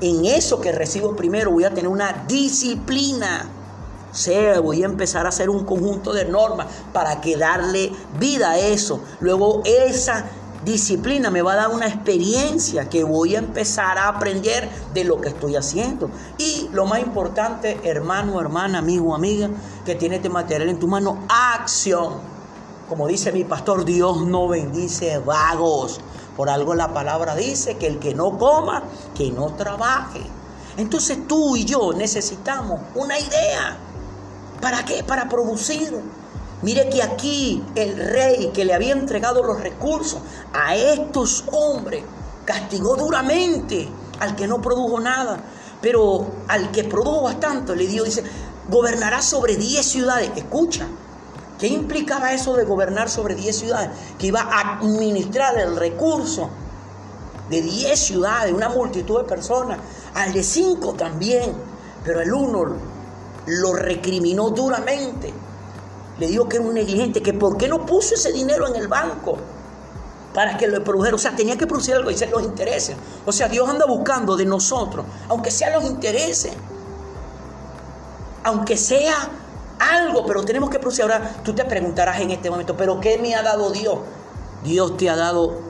En 0.00 0.24
eso 0.26 0.60
que 0.60 0.72
recibo 0.72 1.14
primero 1.14 1.52
voy 1.52 1.64
a 1.64 1.70
tener 1.70 1.88
una 1.88 2.24
disciplina 2.26 3.50
sea, 4.16 4.60
voy 4.60 4.82
a 4.82 4.86
empezar 4.86 5.26
a 5.26 5.28
hacer 5.28 5.50
un 5.50 5.64
conjunto 5.64 6.12
de 6.12 6.24
normas 6.24 6.66
para 6.92 7.20
que 7.20 7.36
darle 7.36 7.92
vida 8.18 8.52
a 8.52 8.58
eso. 8.58 9.00
Luego 9.20 9.62
esa 9.64 10.26
disciplina 10.66 11.30
me 11.30 11.42
va 11.42 11.52
a 11.52 11.56
dar 11.56 11.68
una 11.68 11.86
experiencia 11.86 12.90
que 12.90 13.04
voy 13.04 13.36
a 13.36 13.38
empezar 13.38 13.96
a 13.98 14.08
aprender 14.08 14.68
de 14.92 15.04
lo 15.04 15.20
que 15.20 15.28
estoy 15.28 15.54
haciendo. 15.54 16.10
Y 16.38 16.68
lo 16.72 16.84
más 16.86 16.98
importante, 17.00 17.78
hermano, 17.84 18.40
hermana, 18.40 18.78
amigo, 18.78 19.14
amiga, 19.14 19.48
que 19.84 19.94
tiene 19.94 20.16
este 20.16 20.28
material 20.28 20.68
en 20.68 20.80
tu 20.80 20.88
mano, 20.88 21.24
acción. 21.28 22.14
Como 22.88 23.06
dice 23.06 23.32
mi 23.32 23.44
pastor, 23.44 23.84
Dios 23.84 24.26
no 24.26 24.48
bendice 24.48 25.18
vagos. 25.18 26.00
Por 26.36 26.50
algo 26.50 26.74
la 26.74 26.92
palabra 26.92 27.36
dice 27.36 27.76
que 27.76 27.86
el 27.86 27.98
que 27.98 28.14
no 28.14 28.36
coma, 28.36 28.82
que 29.14 29.30
no 29.30 29.54
trabaje. 29.54 30.20
Entonces 30.76 31.26
tú 31.28 31.56
y 31.56 31.64
yo 31.64 31.92
necesitamos 31.92 32.80
una 32.96 33.18
idea. 33.18 33.78
¿Para 34.60 34.84
qué? 34.84 35.04
Para 35.04 35.28
producir. 35.28 35.94
Mire 36.66 36.88
que 36.88 37.00
aquí 37.00 37.62
el 37.76 37.96
rey 37.96 38.50
que 38.52 38.64
le 38.64 38.74
había 38.74 38.92
entregado 38.92 39.40
los 39.40 39.60
recursos 39.60 40.18
a 40.52 40.74
estos 40.74 41.44
hombres 41.52 42.02
castigó 42.44 42.96
duramente 42.96 43.88
al 44.18 44.34
que 44.34 44.48
no 44.48 44.60
produjo 44.60 44.98
nada, 44.98 45.38
pero 45.80 46.26
al 46.48 46.72
que 46.72 46.82
produjo 46.82 47.22
bastante 47.22 47.76
le 47.76 47.86
dio, 47.86 48.02
dice, 48.02 48.24
gobernará 48.68 49.22
sobre 49.22 49.54
10 49.54 49.86
ciudades. 49.86 50.32
Escucha, 50.34 50.88
¿qué 51.56 51.68
implicaba 51.68 52.32
eso 52.32 52.56
de 52.56 52.64
gobernar 52.64 53.08
sobre 53.08 53.36
10 53.36 53.56
ciudades? 53.56 53.90
Que 54.18 54.26
iba 54.26 54.40
a 54.40 54.78
administrar 54.78 55.56
el 55.60 55.76
recurso 55.76 56.50
de 57.48 57.62
10 57.62 57.96
ciudades, 57.96 58.52
una 58.52 58.70
multitud 58.70 59.18
de 59.18 59.28
personas, 59.28 59.78
al 60.14 60.32
de 60.32 60.42
5 60.42 60.94
también, 60.94 61.52
pero 62.02 62.20
el 62.20 62.32
uno 62.32 62.64
lo 63.46 63.72
recriminó 63.72 64.50
duramente. 64.50 65.45
Le 66.18 66.26
dijo 66.28 66.48
que 66.48 66.56
era 66.56 66.66
un 66.66 66.74
negligente, 66.74 67.22
que 67.22 67.34
por 67.34 67.56
qué 67.56 67.68
no 67.68 67.84
puso 67.84 68.14
ese 68.14 68.32
dinero 68.32 68.66
en 68.68 68.76
el 68.76 68.88
banco 68.88 69.36
para 70.32 70.56
que 70.56 70.66
lo 70.66 70.82
produjera. 70.84 71.16
O 71.16 71.18
sea, 71.18 71.34
tenía 71.34 71.56
que 71.56 71.66
producir 71.66 71.94
algo 71.94 72.10
y 72.10 72.16
ser 72.16 72.30
los 72.30 72.42
intereses. 72.42 72.96
O 73.24 73.32
sea, 73.32 73.48
Dios 73.48 73.68
anda 73.68 73.86
buscando 73.86 74.36
de 74.36 74.44
nosotros, 74.44 75.06
aunque 75.28 75.50
sean 75.50 75.72
los 75.72 75.84
intereses, 75.84 76.52
aunque 78.44 78.76
sea 78.76 79.30
algo, 79.78 80.24
pero 80.26 80.44
tenemos 80.44 80.70
que 80.70 80.78
producir. 80.78 81.02
Ahora 81.02 81.36
tú 81.42 81.54
te 81.54 81.64
preguntarás 81.64 82.20
en 82.20 82.30
este 82.30 82.50
momento, 82.50 82.76
¿pero 82.76 83.00
qué 83.00 83.18
me 83.18 83.34
ha 83.34 83.42
dado 83.42 83.70
Dios? 83.70 83.98
Dios 84.62 84.96
te 84.96 85.10
ha 85.10 85.16
dado 85.16 85.60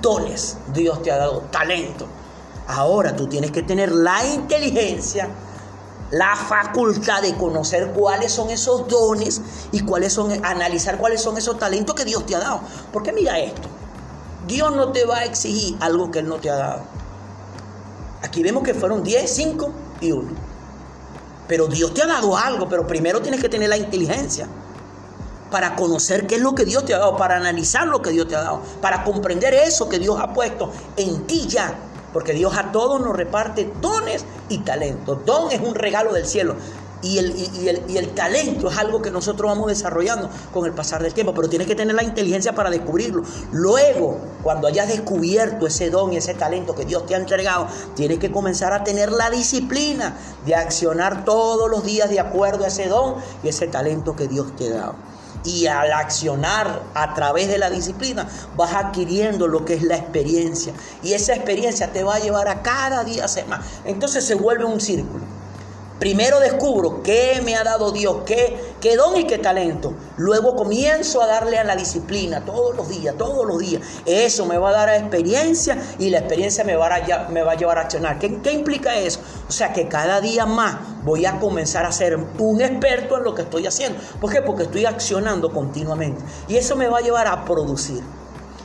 dones, 0.00 0.58
Dios 0.72 1.02
te 1.02 1.10
ha 1.10 1.16
dado 1.16 1.40
talento. 1.50 2.06
Ahora 2.68 3.14
tú 3.14 3.26
tienes 3.26 3.50
que 3.50 3.62
tener 3.62 3.92
la 3.92 4.26
inteligencia 4.26 5.28
la 6.10 6.36
facultad 6.36 7.22
de 7.22 7.34
conocer 7.36 7.92
cuáles 7.92 8.32
son 8.32 8.50
esos 8.50 8.86
dones 8.88 9.40
y 9.72 9.80
cuáles 9.80 10.12
son, 10.12 10.44
analizar 10.44 10.98
cuáles 10.98 11.20
son 11.20 11.36
esos 11.36 11.58
talentos 11.58 11.94
que 11.94 12.04
Dios 12.04 12.24
te 12.26 12.36
ha 12.36 12.38
dado. 12.38 12.60
Porque 12.92 13.12
mira 13.12 13.38
esto, 13.38 13.68
Dios 14.46 14.74
no 14.74 14.92
te 14.92 15.04
va 15.04 15.18
a 15.18 15.24
exigir 15.24 15.76
algo 15.80 16.10
que 16.10 16.20
Él 16.20 16.28
no 16.28 16.36
te 16.36 16.50
ha 16.50 16.56
dado. 16.56 16.82
Aquí 18.22 18.42
vemos 18.42 18.62
que 18.62 18.74
fueron 18.74 19.02
10, 19.02 19.30
5 19.30 19.72
y 20.00 20.12
1. 20.12 20.28
Pero 21.48 21.66
Dios 21.66 21.94
te 21.94 22.02
ha 22.02 22.06
dado 22.06 22.36
algo, 22.36 22.68
pero 22.68 22.86
primero 22.86 23.20
tienes 23.20 23.40
que 23.40 23.48
tener 23.48 23.68
la 23.68 23.76
inteligencia 23.76 24.48
para 25.50 25.76
conocer 25.76 26.26
qué 26.26 26.36
es 26.36 26.40
lo 26.40 26.54
que 26.54 26.64
Dios 26.64 26.84
te 26.84 26.94
ha 26.94 26.98
dado, 26.98 27.16
para 27.16 27.36
analizar 27.36 27.86
lo 27.86 28.02
que 28.02 28.10
Dios 28.10 28.26
te 28.26 28.34
ha 28.34 28.40
dado, 28.40 28.62
para 28.80 29.04
comprender 29.04 29.54
eso 29.54 29.88
que 29.88 29.98
Dios 29.98 30.18
ha 30.20 30.32
puesto 30.32 30.72
en 30.96 31.24
ti 31.26 31.46
ya 31.46 31.85
porque 32.16 32.32
Dios 32.32 32.56
a 32.56 32.72
todos 32.72 32.98
nos 32.98 33.14
reparte 33.14 33.70
dones 33.82 34.24
y 34.48 34.60
talentos. 34.60 35.18
Don 35.26 35.52
es 35.52 35.60
un 35.60 35.74
regalo 35.74 36.14
del 36.14 36.24
cielo. 36.24 36.56
Y 37.02 37.18
el, 37.18 37.36
y, 37.36 37.98
el, 37.98 38.08
talento 38.14 38.70
es 38.70 38.78
algo 38.78 39.02
que 39.02 39.10
nosotros 39.10 39.50
vamos 39.50 39.66
desarrollando 39.66 40.30
con 40.50 40.64
el 40.64 40.72
pasar 40.72 41.02
del 41.02 41.12
tiempo, 41.12 41.34
pero 41.34 41.50
tienes 41.50 41.68
que 41.68 41.74
tener 41.74 41.94
la 41.94 42.02
inteligencia 42.02 42.54
para 42.54 42.70
descubrirlo. 42.70 43.22
Luego, 43.52 44.16
cuando 44.42 44.66
hayas 44.66 44.88
descubierto 44.88 45.66
ese 45.66 45.90
don 45.90 46.14
y 46.14 46.16
ese 46.16 46.32
talento 46.32 46.74
que 46.74 46.86
Dios 46.86 47.04
te 47.04 47.14
ha 47.14 47.18
entregado, 47.18 47.66
tienes 47.94 48.18
que 48.18 48.32
comenzar 48.32 48.72
a 48.72 48.82
tener 48.82 49.12
la 49.12 49.28
disciplina 49.28 50.16
de 50.46 50.54
accionar 50.54 51.26
todos 51.26 51.70
los 51.70 51.84
días 51.84 52.08
de 52.08 52.18
acuerdo 52.18 52.64
a 52.64 52.68
ese 52.68 52.88
don 52.88 53.16
y 53.44 53.48
ese 53.48 53.66
talento 53.66 54.16
que 54.16 54.26
Dios 54.26 54.56
te 54.56 54.68
ha 54.68 54.76
dado. 54.76 54.94
Y 55.46 55.66
al 55.66 55.92
accionar 55.92 56.82
a 56.94 57.14
través 57.14 57.48
de 57.48 57.58
la 57.58 57.70
disciplina 57.70 58.28
vas 58.56 58.74
adquiriendo 58.74 59.46
lo 59.46 59.64
que 59.64 59.74
es 59.74 59.82
la 59.82 59.96
experiencia. 59.96 60.72
Y 61.02 61.12
esa 61.14 61.34
experiencia 61.34 61.92
te 61.92 62.02
va 62.02 62.16
a 62.16 62.18
llevar 62.18 62.48
a 62.48 62.62
cada 62.62 63.04
día 63.04 63.24
hacer 63.24 63.46
más. 63.46 63.64
Entonces 63.84 64.24
se 64.24 64.34
vuelve 64.34 64.64
un 64.64 64.80
círculo. 64.80 65.35
Primero 65.98 66.40
descubro 66.40 67.02
qué 67.02 67.40
me 67.42 67.56
ha 67.56 67.64
dado 67.64 67.90
Dios, 67.90 68.18
qué, 68.26 68.74
qué 68.82 68.96
don 68.96 69.16
y 69.16 69.24
qué 69.24 69.38
talento. 69.38 69.94
Luego 70.18 70.54
comienzo 70.54 71.22
a 71.22 71.26
darle 71.26 71.56
a 71.56 71.64
la 71.64 71.74
disciplina 71.74 72.44
todos 72.44 72.76
los 72.76 72.90
días, 72.90 73.14
todos 73.16 73.46
los 73.46 73.58
días. 73.58 73.80
Eso 74.04 74.44
me 74.44 74.58
va 74.58 74.68
a 74.68 74.72
dar 74.72 74.88
experiencia 74.90 75.82
y 75.98 76.10
la 76.10 76.18
experiencia 76.18 76.64
me 76.64 76.76
va 76.76 76.94
a, 76.94 77.28
me 77.30 77.42
va 77.42 77.52
a 77.52 77.56
llevar 77.56 77.78
a 77.78 77.82
accionar. 77.82 78.18
¿Qué, 78.18 78.42
¿Qué 78.42 78.52
implica 78.52 78.94
eso? 78.96 79.20
O 79.48 79.52
sea 79.52 79.72
que 79.72 79.88
cada 79.88 80.20
día 80.20 80.44
más 80.44 80.76
voy 81.02 81.24
a 81.24 81.38
comenzar 81.38 81.86
a 81.86 81.92
ser 81.92 82.14
un 82.16 82.60
experto 82.60 83.16
en 83.16 83.24
lo 83.24 83.34
que 83.34 83.42
estoy 83.42 83.66
haciendo. 83.66 83.98
¿Por 84.20 84.30
qué? 84.30 84.42
Porque 84.42 84.64
estoy 84.64 84.84
accionando 84.84 85.50
continuamente. 85.50 86.22
Y 86.46 86.56
eso 86.56 86.76
me 86.76 86.88
va 86.88 86.98
a 86.98 87.02
llevar 87.02 87.26
a 87.26 87.46
producir. 87.46 88.02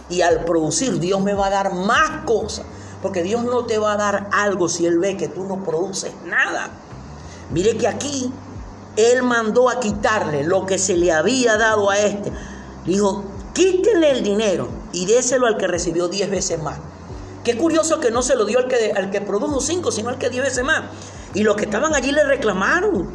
Y 0.09 0.21
al 0.21 0.43
producir 0.43 0.99
Dios 0.99 1.21
me 1.21 1.33
va 1.33 1.47
a 1.47 1.51
dar 1.51 1.73
más 1.73 2.25
cosas. 2.25 2.65
Porque 3.01 3.23
Dios 3.23 3.41
no 3.43 3.65
te 3.65 3.77
va 3.77 3.93
a 3.93 3.97
dar 3.97 4.29
algo 4.33 4.67
si 4.67 4.85
Él 4.85 4.99
ve 4.99 5.15
que 5.15 5.29
tú 5.29 5.45
no 5.45 5.63
produces 5.63 6.11
nada. 6.25 6.69
Mire 7.51 7.77
que 7.77 7.87
aquí 7.87 8.31
él 8.95 9.23
mandó 9.23 9.69
a 9.69 9.79
quitarle 9.79 10.43
lo 10.43 10.65
que 10.65 10.77
se 10.77 10.95
le 10.95 11.11
había 11.11 11.57
dado 11.57 11.89
a 11.89 11.97
este. 11.97 12.31
Dijo, 12.85 13.23
quítenle 13.53 14.11
el 14.11 14.23
dinero 14.23 14.69
y 14.91 15.05
déselo 15.05 15.47
al 15.47 15.57
que 15.57 15.67
recibió 15.67 16.07
diez 16.07 16.29
veces 16.29 16.61
más. 16.61 16.77
Qué 17.43 17.57
curioso 17.57 17.99
que 17.99 18.11
no 18.11 18.21
se 18.21 18.35
lo 18.35 18.45
dio 18.45 18.59
al 18.59 18.67
que, 18.67 18.91
al 18.95 19.09
que 19.09 19.21
produjo 19.21 19.61
cinco, 19.61 19.91
sino 19.91 20.09
al 20.09 20.17
que 20.17 20.29
diez 20.29 20.43
veces 20.43 20.63
más. 20.63 20.83
Y 21.33 21.43
los 21.43 21.55
que 21.55 21.65
estaban 21.65 21.95
allí 21.95 22.11
le 22.11 22.23
reclamaron. 22.23 23.09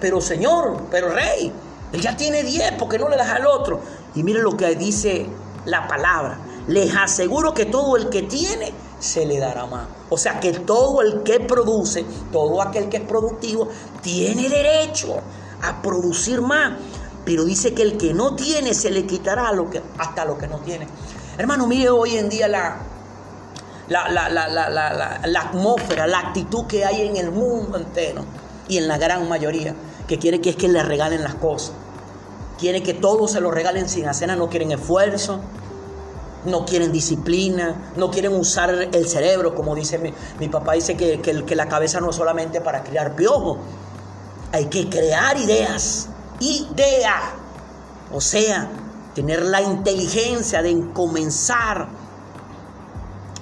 Pero 0.00 0.20
señor, 0.20 0.84
pero 0.90 1.08
rey, 1.08 1.52
él 1.92 2.00
ya 2.00 2.16
tiene 2.16 2.42
diez, 2.42 2.72
¿por 2.72 2.88
qué 2.88 2.98
no 2.98 3.08
le 3.08 3.16
das 3.16 3.28
al 3.28 3.46
otro? 3.46 3.80
Y 4.14 4.22
mire 4.22 4.40
lo 4.40 4.56
que 4.56 4.74
dice 4.74 5.26
la 5.64 5.86
palabra. 5.86 6.38
Les 6.68 6.94
aseguro 6.96 7.54
que 7.54 7.66
todo 7.66 7.96
el 7.96 8.08
que 8.08 8.22
tiene 8.22 8.72
se 8.98 9.24
le 9.24 9.38
dará 9.38 9.66
más. 9.66 9.86
O 10.10 10.18
sea 10.18 10.40
que 10.40 10.52
todo 10.52 11.02
el 11.02 11.22
que 11.22 11.40
produce, 11.40 12.04
todo 12.32 12.60
aquel 12.62 12.88
que 12.88 12.98
es 12.98 13.02
productivo, 13.02 13.68
tiene 14.02 14.48
derecho 14.48 15.20
a 15.62 15.80
producir 15.82 16.40
más. 16.40 16.78
Pero 17.24 17.44
dice 17.44 17.74
que 17.74 17.82
el 17.82 17.96
que 17.96 18.14
no 18.14 18.36
tiene 18.36 18.72
se 18.74 18.90
le 18.90 19.06
quitará 19.06 19.50
hasta 19.98 20.24
lo 20.24 20.38
que 20.38 20.46
no 20.46 20.58
tiene. 20.58 20.86
Hermano, 21.38 21.66
mire 21.66 21.90
hoy 21.90 22.16
en 22.16 22.28
día 22.28 22.48
la, 22.48 22.78
atmósfera, 25.38 26.06
la 26.06 26.20
actitud 26.20 26.66
que 26.66 26.84
hay 26.84 27.06
en 27.06 27.16
el 27.16 27.30
mundo 27.30 27.78
entero 27.78 28.24
y 28.68 28.78
en 28.78 28.88
la 28.88 28.96
gran 28.96 29.28
mayoría, 29.28 29.74
que 30.06 30.18
quiere 30.18 30.40
que 30.40 30.50
es 30.50 30.56
que 30.56 30.68
le 30.68 30.82
regalen 30.82 31.22
las 31.22 31.34
cosas. 31.34 31.72
Quiere 32.58 32.82
que 32.82 32.94
todos 32.94 33.32
se 33.32 33.40
lo 33.40 33.50
regalen 33.50 33.88
sin 33.88 34.08
hacer, 34.08 34.34
no 34.36 34.48
quieren 34.48 34.72
esfuerzo, 34.72 35.40
no 36.46 36.64
quieren 36.64 36.92
disciplina, 36.92 37.92
no 37.96 38.10
quieren 38.10 38.32
usar 38.32 38.70
el 38.70 39.08
cerebro, 39.08 39.54
como 39.54 39.74
dice 39.74 39.98
mi, 40.38 40.48
papá, 40.48 40.72
dice 40.72 40.96
que, 40.96 41.20
que, 41.20 41.56
la 41.56 41.68
cabeza 41.68 42.00
no 42.00 42.10
es 42.10 42.16
solamente 42.16 42.60
para 42.60 42.82
crear 42.82 43.14
piojo, 43.14 43.58
hay 44.52 44.66
que 44.66 44.88
crear 44.88 45.36
ideas, 45.36 46.08
idea, 46.40 47.34
o 48.12 48.20
sea, 48.20 48.68
tener 49.14 49.42
la 49.42 49.62
inteligencia 49.62 50.62
de 50.62 50.92
comenzar 50.92 51.88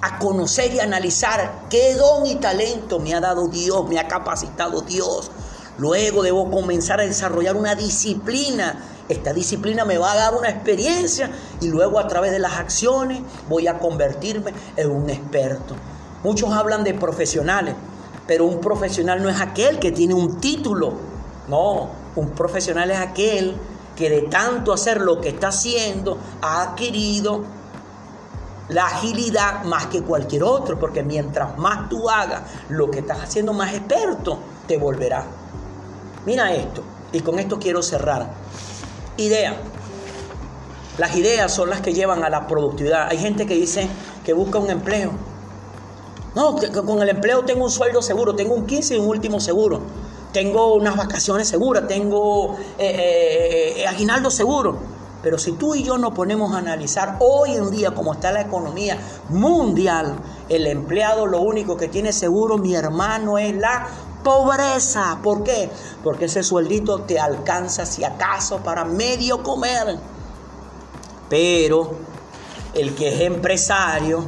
a 0.01 0.19
conocer 0.19 0.73
y 0.73 0.79
analizar 0.79 1.65
qué 1.69 1.95
don 1.95 2.25
y 2.25 2.35
talento 2.35 2.99
me 2.99 3.13
ha 3.13 3.19
dado 3.19 3.47
Dios, 3.47 3.87
me 3.87 3.99
ha 3.99 4.07
capacitado 4.07 4.81
Dios. 4.81 5.31
Luego 5.77 6.23
debo 6.23 6.49
comenzar 6.49 7.01
a 7.01 7.03
desarrollar 7.03 7.55
una 7.55 7.75
disciplina 7.75 8.94
esta 9.07 9.33
disciplina 9.33 9.85
me 9.85 9.97
va 9.97 10.11
a 10.11 10.15
dar 10.15 10.33
una 10.33 10.49
experiencia 10.49 11.29
y 11.61 11.67
luego 11.67 11.99
a 11.99 12.07
través 12.07 12.31
de 12.31 12.39
las 12.39 12.53
acciones 12.53 13.21
voy 13.47 13.67
a 13.67 13.77
convertirme 13.77 14.53
en 14.75 14.89
un 14.89 15.09
experto. 15.09 15.75
Muchos 16.23 16.51
hablan 16.51 16.83
de 16.83 16.95
profesionales, 16.95 17.75
pero 18.25 18.45
un 18.45 18.59
profesional 18.59 19.21
no 19.21 19.29
es 19.29 19.39
aquel 19.39 19.77
que 19.77 19.91
tiene 19.91 20.15
un 20.15 20.39
título. 20.39 20.93
No, 21.47 21.89
un 22.15 22.31
profesional 22.31 22.89
es 22.89 22.97
aquel 22.97 23.55
que 23.95 24.09
de 24.09 24.21
tanto 24.23 24.73
hacer 24.73 25.01
lo 25.01 25.21
que 25.21 25.29
está 25.29 25.49
haciendo 25.49 26.17
ha 26.41 26.63
adquirido 26.63 27.43
la 28.69 28.85
agilidad 28.87 29.63
más 29.63 29.85
que 29.87 30.01
cualquier 30.01 30.43
otro, 30.43 30.79
porque 30.79 31.03
mientras 31.03 31.57
más 31.57 31.87
tú 31.87 32.09
hagas 32.09 32.41
lo 32.69 32.89
que 32.89 32.99
estás 32.99 33.19
haciendo, 33.21 33.53
más 33.53 33.73
experto 33.73 34.39
te 34.67 34.77
volverá. 34.77 35.25
Mira 36.25 36.51
esto, 36.53 36.81
y 37.11 37.19
con 37.19 37.37
esto 37.37 37.59
quiero 37.59 37.83
cerrar. 37.83 38.44
Idea. 39.17 39.55
Las 40.97 41.15
ideas 41.15 41.53
son 41.53 41.69
las 41.69 41.81
que 41.81 41.93
llevan 41.93 42.23
a 42.23 42.29
la 42.29 42.47
productividad. 42.47 43.07
Hay 43.09 43.17
gente 43.17 43.45
que 43.45 43.55
dice 43.55 43.87
que 44.23 44.33
busca 44.33 44.59
un 44.59 44.69
empleo. 44.69 45.11
No, 46.35 46.55
con 46.85 47.01
el 47.01 47.09
empleo 47.09 47.45
tengo 47.45 47.63
un 47.63 47.71
sueldo 47.71 48.01
seguro, 48.01 48.35
tengo 48.35 48.53
un 48.55 48.65
15 48.65 48.95
y 48.95 48.99
un 48.99 49.07
último 49.07 49.39
seguro. 49.39 49.81
Tengo 50.33 50.73
unas 50.73 50.97
vacaciones 50.97 51.47
seguras, 51.47 51.87
tengo 51.87 52.57
eh, 52.77 52.89
eh, 52.89 53.73
eh, 53.77 53.87
aguinaldo 53.87 54.29
seguro. 54.29 54.77
Pero 55.23 55.37
si 55.37 55.53
tú 55.53 55.75
y 55.75 55.83
yo 55.83 55.97
nos 55.97 56.13
ponemos 56.13 56.53
a 56.53 56.57
analizar 56.57 57.15
hoy 57.19 57.55
en 57.55 57.71
día 57.71 57.95
cómo 57.95 58.13
está 58.13 58.33
la 58.33 58.41
economía 58.41 58.97
mundial, 59.29 60.17
el 60.49 60.67
empleado 60.67 61.25
lo 61.25 61.39
único 61.39 61.77
que 61.77 61.87
tiene 61.87 62.11
seguro, 62.11 62.57
mi 62.57 62.75
hermano, 62.75 63.37
es 63.37 63.55
la 63.55 63.87
pobreza. 64.25 65.19
¿Por 65.23 65.43
qué? 65.43 65.69
Porque 66.03 66.25
ese 66.25 66.41
sueldito 66.41 67.03
te 67.03 67.19
alcanza 67.19 67.85
si 67.85 68.03
acaso 68.03 68.57
para 68.57 68.83
medio 68.83 69.43
comer. 69.43 69.99
Pero 71.29 71.91
el 72.73 72.95
que 72.95 73.13
es 73.13 73.21
empresario, 73.21 74.25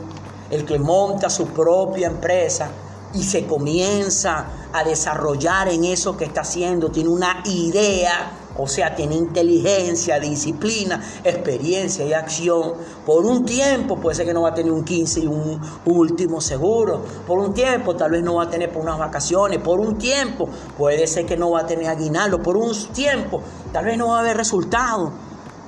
el 0.52 0.64
que 0.66 0.78
monta 0.78 1.30
su 1.30 1.48
propia 1.48 2.08
empresa 2.08 2.70
y 3.14 3.24
se 3.24 3.48
comienza 3.48 4.70
a 4.72 4.84
desarrollar 4.84 5.68
en 5.70 5.84
eso 5.84 6.16
que 6.16 6.26
está 6.26 6.42
haciendo, 6.42 6.92
tiene 6.92 7.10
una 7.10 7.42
idea 7.46 8.32
o 8.58 8.68
sea, 8.68 8.96
tiene 8.96 9.16
inteligencia, 9.16 10.20
disciplina, 10.20 11.02
experiencia 11.24 12.06
y 12.06 12.14
acción. 12.14 12.74
Por 13.06 13.26
un 13.26 13.46
tiempo 13.46 13.98
puede 13.98 14.16
ser 14.16 14.26
que 14.26 14.34
no 14.34 14.42
va 14.42 14.50
a 14.50 14.54
tener 14.54 14.72
un 14.72 14.84
15 14.84 15.20
y 15.22 15.28
un, 15.28 15.62
último 15.86 16.42
seguro. 16.42 17.04
Por 17.26 17.40
un 17.40 17.54
tiempo 17.54 17.96
tal 17.96 18.12
vez 18.12 18.24
no 18.24 18.36
va 18.36 18.44
a 18.44 18.50
tener 18.50 18.72
por 18.72 18.82
unas 18.82 18.98
vacaciones. 18.98 19.60
Por 19.60 19.80
un 19.80 19.98
tiempo 19.98 20.50
puede 20.78 21.06
ser 21.08 21.26
que 21.26 21.38
no 21.38 21.52
va 21.52 21.62
a 21.62 21.68
tener 21.68 21.88
aguinaldo. 21.88 22.42
Por 22.42 22.58
un 22.58 22.74
tiempo 22.94 23.42
tal 23.72 23.86
vez 23.86 23.98
no 23.98 24.10
va 24.10 24.18
a 24.18 24.20
haber 24.22 24.38
resultado. 24.38 25.12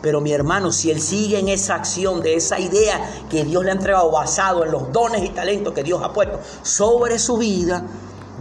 Pero 0.02 0.22
mi 0.22 0.32
hermano, 0.32 0.72
si 0.72 0.90
él 0.92 1.02
sigue 1.02 1.40
en 1.40 1.50
esa 1.50 1.76
acción 1.76 2.22
de 2.22 2.36
esa 2.36 2.58
idea 2.58 3.26
que 3.30 3.44
Dios 3.44 3.66
le 3.66 3.72
ha 3.72 3.74
entregado 3.74 4.10
basado 4.10 4.64
en 4.64 4.72
los 4.72 4.92
dones 4.94 5.24
y 5.24 5.30
talentos 5.30 5.74
que 5.74 5.84
Dios 5.84 6.02
ha 6.02 6.14
puesto 6.14 6.40
sobre 6.64 7.20
su 7.20 7.38
vida, 7.38 7.86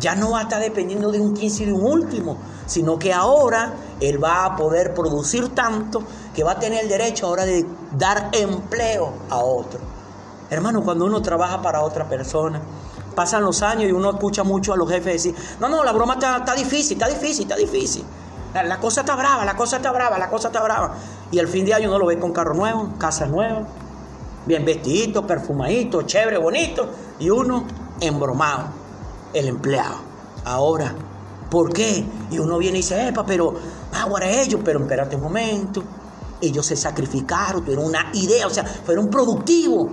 ya 0.01 0.15
no 0.15 0.33
va 0.33 0.41
a 0.41 0.43
estar 0.43 0.61
dependiendo 0.61 1.11
de 1.11 1.21
un 1.21 1.35
15 1.35 1.63
y 1.63 1.67
de 1.67 1.73
un 1.73 1.85
último, 1.85 2.39
sino 2.67 2.99
que 2.99 3.13
ahora 3.13 3.75
él 4.01 4.23
va 4.23 4.45
a 4.45 4.57
poder 4.57 4.95
producir 4.95 5.55
tanto 5.55 6.03
que 6.35 6.45
va 6.45 6.53
a 6.53 6.59
tener 6.59 6.85
el 6.85 6.89
derecho 6.89 7.27
ahora 7.27 7.45
de 7.45 7.67
dar 7.93 8.31
empleo 8.33 9.13
a 9.31 9.39
otro. 9.39 9.81
Hermano, 10.51 10.83
cuando 10.83 11.05
uno 11.05 11.21
trabaja 11.21 11.61
para 11.61 11.83
otra 11.83 12.09
persona, 12.09 12.61
pasan 13.15 13.43
los 13.43 13.63
años 13.63 13.91
y 13.91 13.93
uno 13.93 14.11
escucha 14.11 14.45
mucho 14.45 14.73
a 14.73 14.77
los 14.77 14.89
jefes 14.89 15.25
decir, 15.25 15.35
no, 15.61 15.69
no, 15.69 15.85
la 15.85 15.93
broma 15.93 16.15
está, 16.15 16.55
difícil, 16.55 16.97
está 16.97 17.09
difícil, 17.09 17.43
está 17.43 17.57
difícil. 17.57 18.05
La, 18.55 18.79
cosa 18.79 19.01
está 19.01 19.15
brava, 19.15 19.45
la 19.45 19.57
cosa 19.57 19.77
está 19.77 19.93
brava, 19.93 20.19
la 20.19 20.31
cosa 20.31 20.49
está 20.49 20.63
brava. 20.63 20.95
Y 21.31 21.39
el 21.39 21.49
fin 21.49 21.65
de 21.65 21.75
año 21.75 21.89
uno 21.89 21.99
lo 21.99 22.07
ve 22.07 22.19
con 22.19 22.33
carro 22.33 22.55
nuevo, 22.55 22.91
casa 22.97 23.27
nueva, 23.27 23.67
bien 24.47 24.65
vestidito, 24.65 25.27
perfumadito, 25.27 26.03
chévere, 26.03 26.39
bonito, 26.39 26.89
y 27.19 27.29
uno 27.29 27.65
embromado, 28.01 28.69
el 29.35 29.49
empleado. 29.49 29.97
Ahora, 30.45 30.95
¿Por 31.51 31.73
qué? 31.73 32.05
Y 32.31 32.39
uno 32.39 32.59
viene 32.59 32.79
y 32.79 32.83
dice, 32.83 33.09
epa, 33.09 33.25
pero 33.25 33.55
ahora 33.95 34.29
ellos, 34.29 34.61
pero 34.63 34.81
espérate 34.81 35.17
un 35.17 35.23
momento. 35.23 35.83
Ellos 36.41 36.67
se 36.67 36.77
sacrificaron, 36.77 37.63
tuvieron 37.65 37.87
una 37.87 38.11
idea, 38.13 38.47
o 38.47 38.51
sea, 38.51 38.65
fueron 38.65 39.09
productivos. 39.09 39.89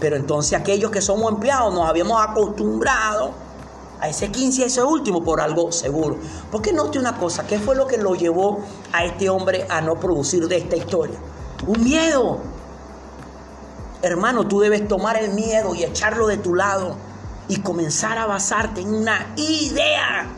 Pero 0.00 0.16
entonces 0.16 0.58
aquellos 0.58 0.90
que 0.90 1.00
somos 1.00 1.30
empleados 1.32 1.72
nos 1.72 1.88
habíamos 1.88 2.20
acostumbrado 2.20 3.30
a 4.00 4.08
ese 4.08 4.30
15 4.30 4.62
y 4.62 4.64
ese 4.64 4.82
último 4.82 5.22
por 5.22 5.40
algo 5.40 5.70
seguro. 5.70 6.16
Porque 6.50 6.72
note 6.72 6.98
una 6.98 7.16
cosa, 7.16 7.46
¿qué 7.46 7.58
fue 7.58 7.76
lo 7.76 7.86
que 7.86 7.98
lo 7.98 8.14
llevó 8.14 8.60
a 8.92 9.04
este 9.04 9.28
hombre 9.28 9.66
a 9.68 9.80
no 9.80 9.94
producir 10.00 10.48
de 10.48 10.56
esta 10.56 10.76
historia? 10.76 11.18
Un 11.66 11.84
miedo. 11.84 12.38
Hermano, 14.02 14.48
tú 14.48 14.60
debes 14.60 14.88
tomar 14.88 15.22
el 15.22 15.34
miedo 15.34 15.74
y 15.74 15.84
echarlo 15.84 16.26
de 16.26 16.38
tu 16.38 16.54
lado 16.54 16.96
y 17.50 17.56
comenzar 17.60 18.16
a 18.16 18.26
basarte 18.26 18.80
en 18.80 18.94
una 18.94 19.34
idea 19.36 20.28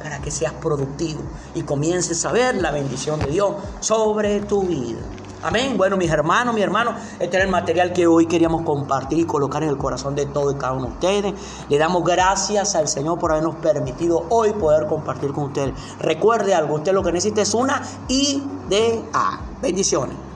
para 0.00 0.20
que 0.20 0.30
seas 0.30 0.52
productivo 0.52 1.20
y 1.52 1.62
comiences 1.62 2.24
a 2.24 2.30
ver 2.30 2.54
la 2.54 2.70
bendición 2.70 3.18
de 3.18 3.26
Dios 3.26 3.56
sobre 3.80 4.40
tu 4.42 4.62
vida. 4.62 5.00
Amén. 5.42 5.76
Bueno, 5.76 5.96
mis 5.96 6.10
hermanos, 6.10 6.54
mi 6.54 6.62
hermano, 6.62 6.94
este 7.18 7.36
era 7.36 7.44
el 7.44 7.50
material 7.50 7.92
que 7.92 8.06
hoy 8.06 8.26
queríamos 8.26 8.62
compartir 8.62 9.18
y 9.18 9.24
colocar 9.24 9.64
en 9.64 9.70
el 9.70 9.78
corazón 9.78 10.14
de 10.14 10.26
todo 10.26 10.52
y 10.52 10.54
cada 10.54 10.74
uno 10.74 10.86
de 10.86 10.92
ustedes. 10.92 11.34
Le 11.68 11.76
damos 11.76 12.04
gracias 12.04 12.76
al 12.76 12.86
Señor 12.86 13.18
por 13.18 13.32
habernos 13.32 13.56
permitido 13.56 14.26
hoy 14.28 14.52
poder 14.52 14.86
compartir 14.86 15.32
con 15.32 15.44
ustedes. 15.44 15.74
Recuerde 15.98 16.54
algo, 16.54 16.76
usted 16.76 16.92
lo 16.92 17.02
que 17.02 17.10
necesita 17.10 17.42
es 17.42 17.52
una 17.52 17.82
idea. 18.06 19.40
Bendiciones. 19.60 20.29